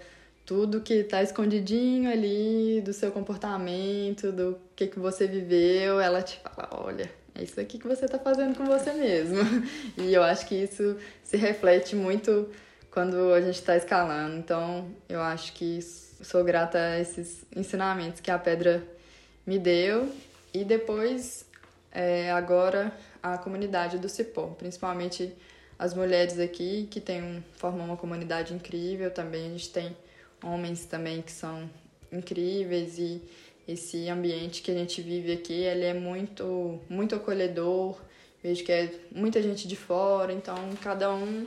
[0.51, 6.01] tudo que tá escondidinho ali do seu comportamento, do que, que você viveu.
[6.01, 9.39] Ela te fala, olha, é isso aqui que você tá fazendo com você mesmo.
[9.97, 12.49] E eu acho que isso se reflete muito
[12.91, 14.39] quando a gente está escalando.
[14.39, 18.83] Então, eu acho que sou grata a esses ensinamentos que a pedra
[19.47, 20.13] me deu
[20.53, 21.47] e depois
[21.93, 22.93] é, agora
[23.23, 25.33] a comunidade do Cipó, principalmente
[25.79, 29.97] as mulheres aqui que tem formam uma comunidade incrível também a gente tem
[30.43, 31.69] homens também que são
[32.13, 33.23] incríveis e
[33.69, 37.97] esse ambiente que a gente vive aqui ele é muito muito acolhedor
[38.43, 41.47] vejo que é muita gente de fora então cada um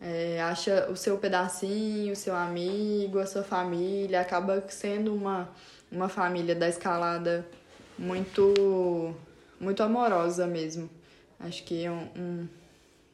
[0.00, 5.48] é, acha o seu pedacinho, o seu amigo, a sua família, acaba sendo uma,
[5.90, 7.44] uma família da escalada
[7.98, 9.14] muito
[9.60, 10.88] muito amorosa mesmo.
[11.40, 12.48] Acho que é um, um,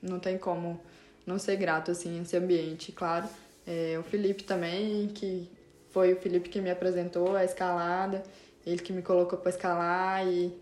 [0.03, 0.79] não tem como
[1.27, 3.27] não ser grato assim esse ambiente, claro.
[3.67, 5.51] É, o Felipe também, que
[5.91, 8.23] foi o Felipe que me apresentou a escalada,
[8.67, 10.53] ele que me colocou para escalar e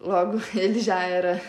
[0.00, 1.40] logo ele já era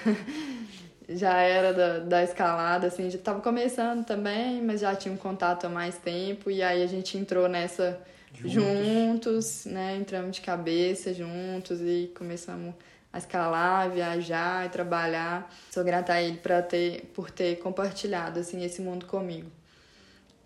[1.10, 5.66] já era da, da escalada, assim, já estava começando também, mas já tinha um contato
[5.66, 7.99] há mais tempo, e aí a gente entrou nessa
[8.34, 9.95] juntos, juntos né?
[9.95, 12.74] Entramos de cabeça juntos e começamos
[13.12, 15.54] a escalar, viajar e trabalhar.
[15.72, 19.52] Sou grata a ele pra ter, por ter compartilhado assim, esse mundo comigo.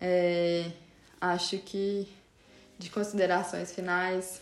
[0.08, 0.66] É,
[1.20, 2.08] acho que
[2.78, 4.40] de considerações finais,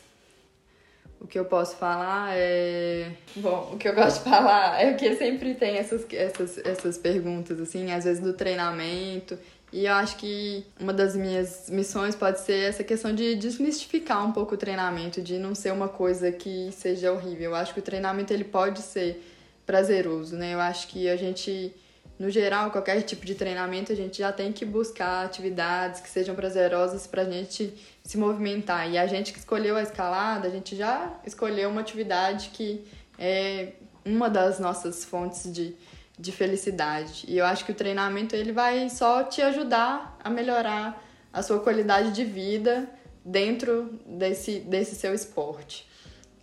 [1.21, 3.13] o que eu posso falar é.
[3.37, 7.61] Bom, o que eu gosto de falar é que sempre tem essas, essas, essas perguntas,
[7.61, 9.39] assim, às vezes do treinamento.
[9.71, 14.33] E eu acho que uma das minhas missões pode ser essa questão de desmistificar um
[14.33, 17.51] pouco o treinamento, de não ser uma coisa que seja horrível.
[17.51, 19.23] Eu acho que o treinamento ele pode ser
[19.65, 20.53] prazeroso, né?
[20.53, 21.73] Eu acho que a gente
[22.17, 26.35] no geral, qualquer tipo de treinamento, a gente já tem que buscar atividades que sejam
[26.35, 28.89] prazerosas para a gente se movimentar.
[28.89, 32.85] E a gente que escolheu a escalada, a gente já escolheu uma atividade que
[33.17, 33.73] é
[34.05, 35.75] uma das nossas fontes de,
[36.17, 37.25] de felicidade.
[37.27, 41.01] E eu acho que o treinamento ele vai só te ajudar a melhorar
[41.31, 42.87] a sua qualidade de vida
[43.25, 45.87] dentro desse, desse seu esporte.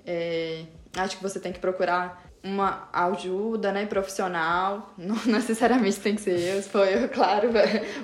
[0.04, 0.64] É,
[0.96, 6.38] acho que você tem que procurar uma ajuda né, profissional, não necessariamente tem que ser
[6.38, 7.50] eu, se for eu, claro,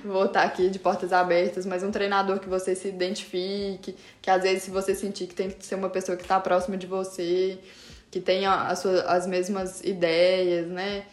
[0.04, 4.42] vou estar aqui de portas abertas, mas um treinador que você se identifique, que às
[4.42, 7.58] vezes se você sentir que tem que ser uma pessoa que está próxima de você,
[8.10, 11.04] que tenha as, suas, as mesmas ideias, né?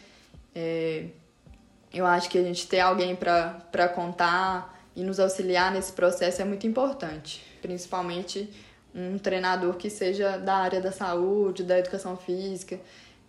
[0.54, 1.06] É,
[1.92, 6.44] eu acho que a gente ter alguém para contar e nos auxiliar nesse processo é
[6.44, 8.50] muito importante, principalmente
[8.94, 12.78] um treinador que seja da área da saúde, da educação física,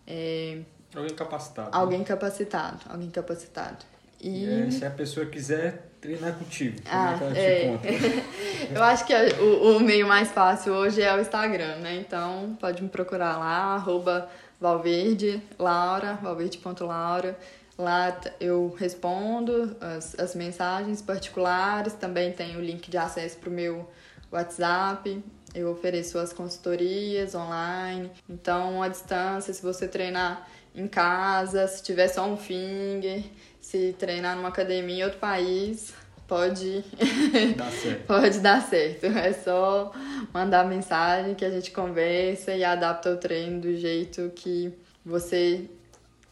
[0.08, 0.60] é...
[0.96, 1.72] Alguém capacitado.
[1.72, 1.78] Né?
[1.78, 2.06] Alguém né?
[2.06, 3.86] capacitado, alguém capacitado.
[4.22, 7.60] E, e se a pessoa quiser treinar contigo, como ah, é que ela é.
[7.60, 8.74] te conta?
[8.74, 11.98] Eu acho que o, o meio mais fácil hoje é o Instagram, né?
[11.98, 14.30] Então pode me procurar lá, arroba
[14.60, 17.38] Valverde, Laura, valverde.laura.
[17.78, 23.52] Lá eu respondo as, as mensagens particulares, também tem o link de acesso para o
[23.52, 23.90] meu
[24.32, 25.22] WhatsApp.
[25.56, 28.12] Eu ofereço as consultorias online.
[28.30, 30.46] Então, à distância, se você treinar
[30.76, 33.24] em casa, se tiver só um finger,
[33.62, 35.94] se treinar numa academia em outro país,
[36.28, 36.84] pode
[37.56, 38.06] dar certo.
[38.06, 39.06] pode dar certo.
[39.06, 39.94] É só
[40.34, 44.74] mandar mensagem que a gente conversa e adapta o treino do jeito que
[45.06, 45.70] você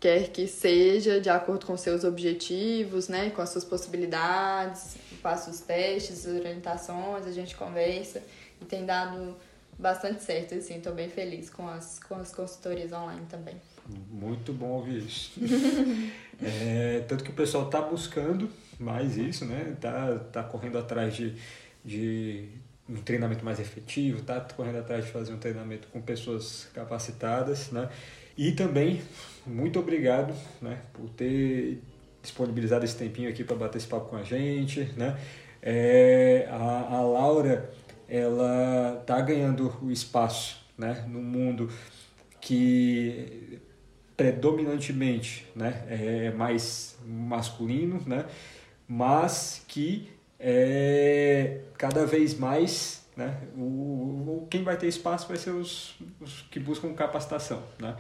[0.03, 5.61] quer que seja, de acordo com seus objetivos, né, com as suas possibilidades, faço os
[5.61, 8.21] testes, as orientações, a gente conversa
[8.63, 9.35] e tem dado
[9.77, 13.55] bastante certo, assim, tô bem feliz com as, com as consultorias online também.
[14.09, 15.33] Muito bom ouvir isso.
[16.41, 18.49] é, tanto que o pessoal tá buscando
[18.79, 19.75] mais isso, né?
[19.79, 21.35] Tá, tá correndo atrás de,
[21.83, 22.47] de
[22.87, 27.89] um treinamento mais efetivo, tá correndo atrás de fazer um treinamento com pessoas capacitadas, né?
[28.37, 29.01] E também,
[29.45, 31.79] muito obrigado, né, por ter
[32.21, 35.19] disponibilizado esse tempinho aqui para bater esse papo com a gente, né?
[35.61, 37.69] É, a, a Laura
[38.15, 41.67] ela está ganhando o espaço né, no mundo
[42.39, 43.59] que
[44.15, 48.25] predominantemente né, é mais masculino, né,
[48.87, 55.49] mas que é, cada vez mais né, o, o, quem vai ter espaço vai ser
[55.49, 57.63] os, os que buscam capacitação.
[57.79, 57.95] Né?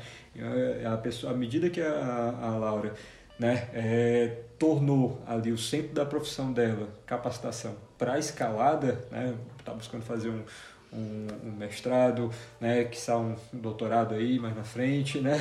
[0.85, 2.93] A, pessoa, à medida que a, a Laura
[3.39, 9.73] né, é, tornou ali o centro da profissão dela, capacitação, para a escalada, né, está
[9.73, 10.43] buscando fazer um,
[10.91, 12.29] um, um, mestrado,
[12.59, 15.37] né, que está um doutorado aí mais na frente, né?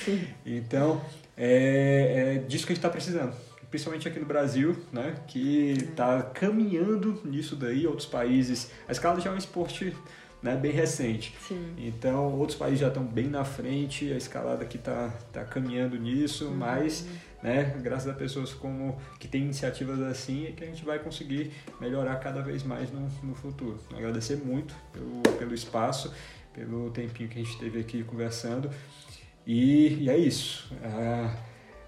[0.46, 1.04] Então,
[1.36, 3.34] é, é disso que a gente está precisando,
[3.70, 8.70] principalmente aqui no Brasil, né, que está caminhando nisso daí, outros países.
[8.88, 9.94] A escalada já é um esporte
[10.42, 11.34] né, bem recente.
[11.46, 11.74] Sim.
[11.76, 16.46] Então, outros países já estão bem na frente, a escalada aqui está tá caminhando nisso,
[16.46, 16.54] uhum.
[16.54, 17.06] mas
[17.42, 21.52] né, graças a pessoas como que têm iniciativas assim, é que a gente vai conseguir
[21.80, 23.78] melhorar cada vez mais no, no futuro.
[23.94, 26.12] Agradecer muito pelo, pelo espaço,
[26.54, 28.70] pelo tempinho que a gente teve aqui conversando.
[29.46, 30.72] E, e é isso.
[30.82, 31.36] Ah,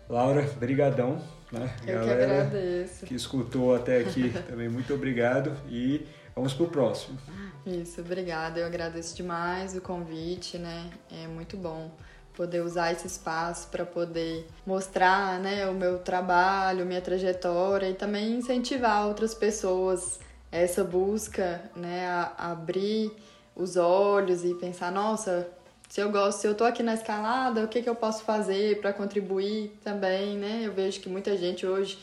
[0.09, 1.21] Laura, brigadão.
[1.51, 1.75] Né?
[1.87, 3.07] Eu Galera que agradeço.
[3.07, 5.57] Que escutou até aqui também, muito obrigado.
[5.69, 7.19] E vamos pro próximo.
[7.67, 8.61] Isso, obrigada.
[8.61, 10.91] Eu agradeço demais o convite, né?
[11.11, 11.91] É muito bom
[12.39, 18.39] poder usar esse espaço para poder mostrar, né, o meu trabalho, minha trajetória e também
[18.39, 20.21] incentivar outras pessoas
[20.53, 23.11] essa busca, né, a abrir
[23.57, 25.49] os olhos e pensar, nossa,
[25.89, 28.81] se eu gosto, se eu tô aqui na escalada, o que, que eu posso fazer
[28.81, 30.63] para contribuir também, né?
[30.63, 31.99] Eu vejo que muita gente hoje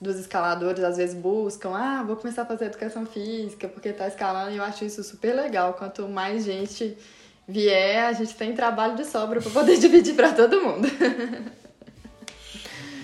[0.00, 4.50] dos escaladores às vezes buscam, ah, vou começar a fazer educação física porque tá escalando
[4.50, 5.74] e eu acho isso super legal.
[5.74, 6.98] Quanto mais gente
[7.48, 10.88] vier, a gente tem trabalho de sobra para poder dividir para todo mundo.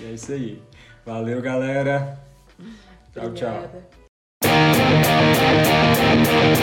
[0.00, 0.60] E é isso aí.
[1.04, 2.18] Valeu, galera.
[3.12, 3.84] Tchau, Obrigada.
[4.40, 6.61] tchau.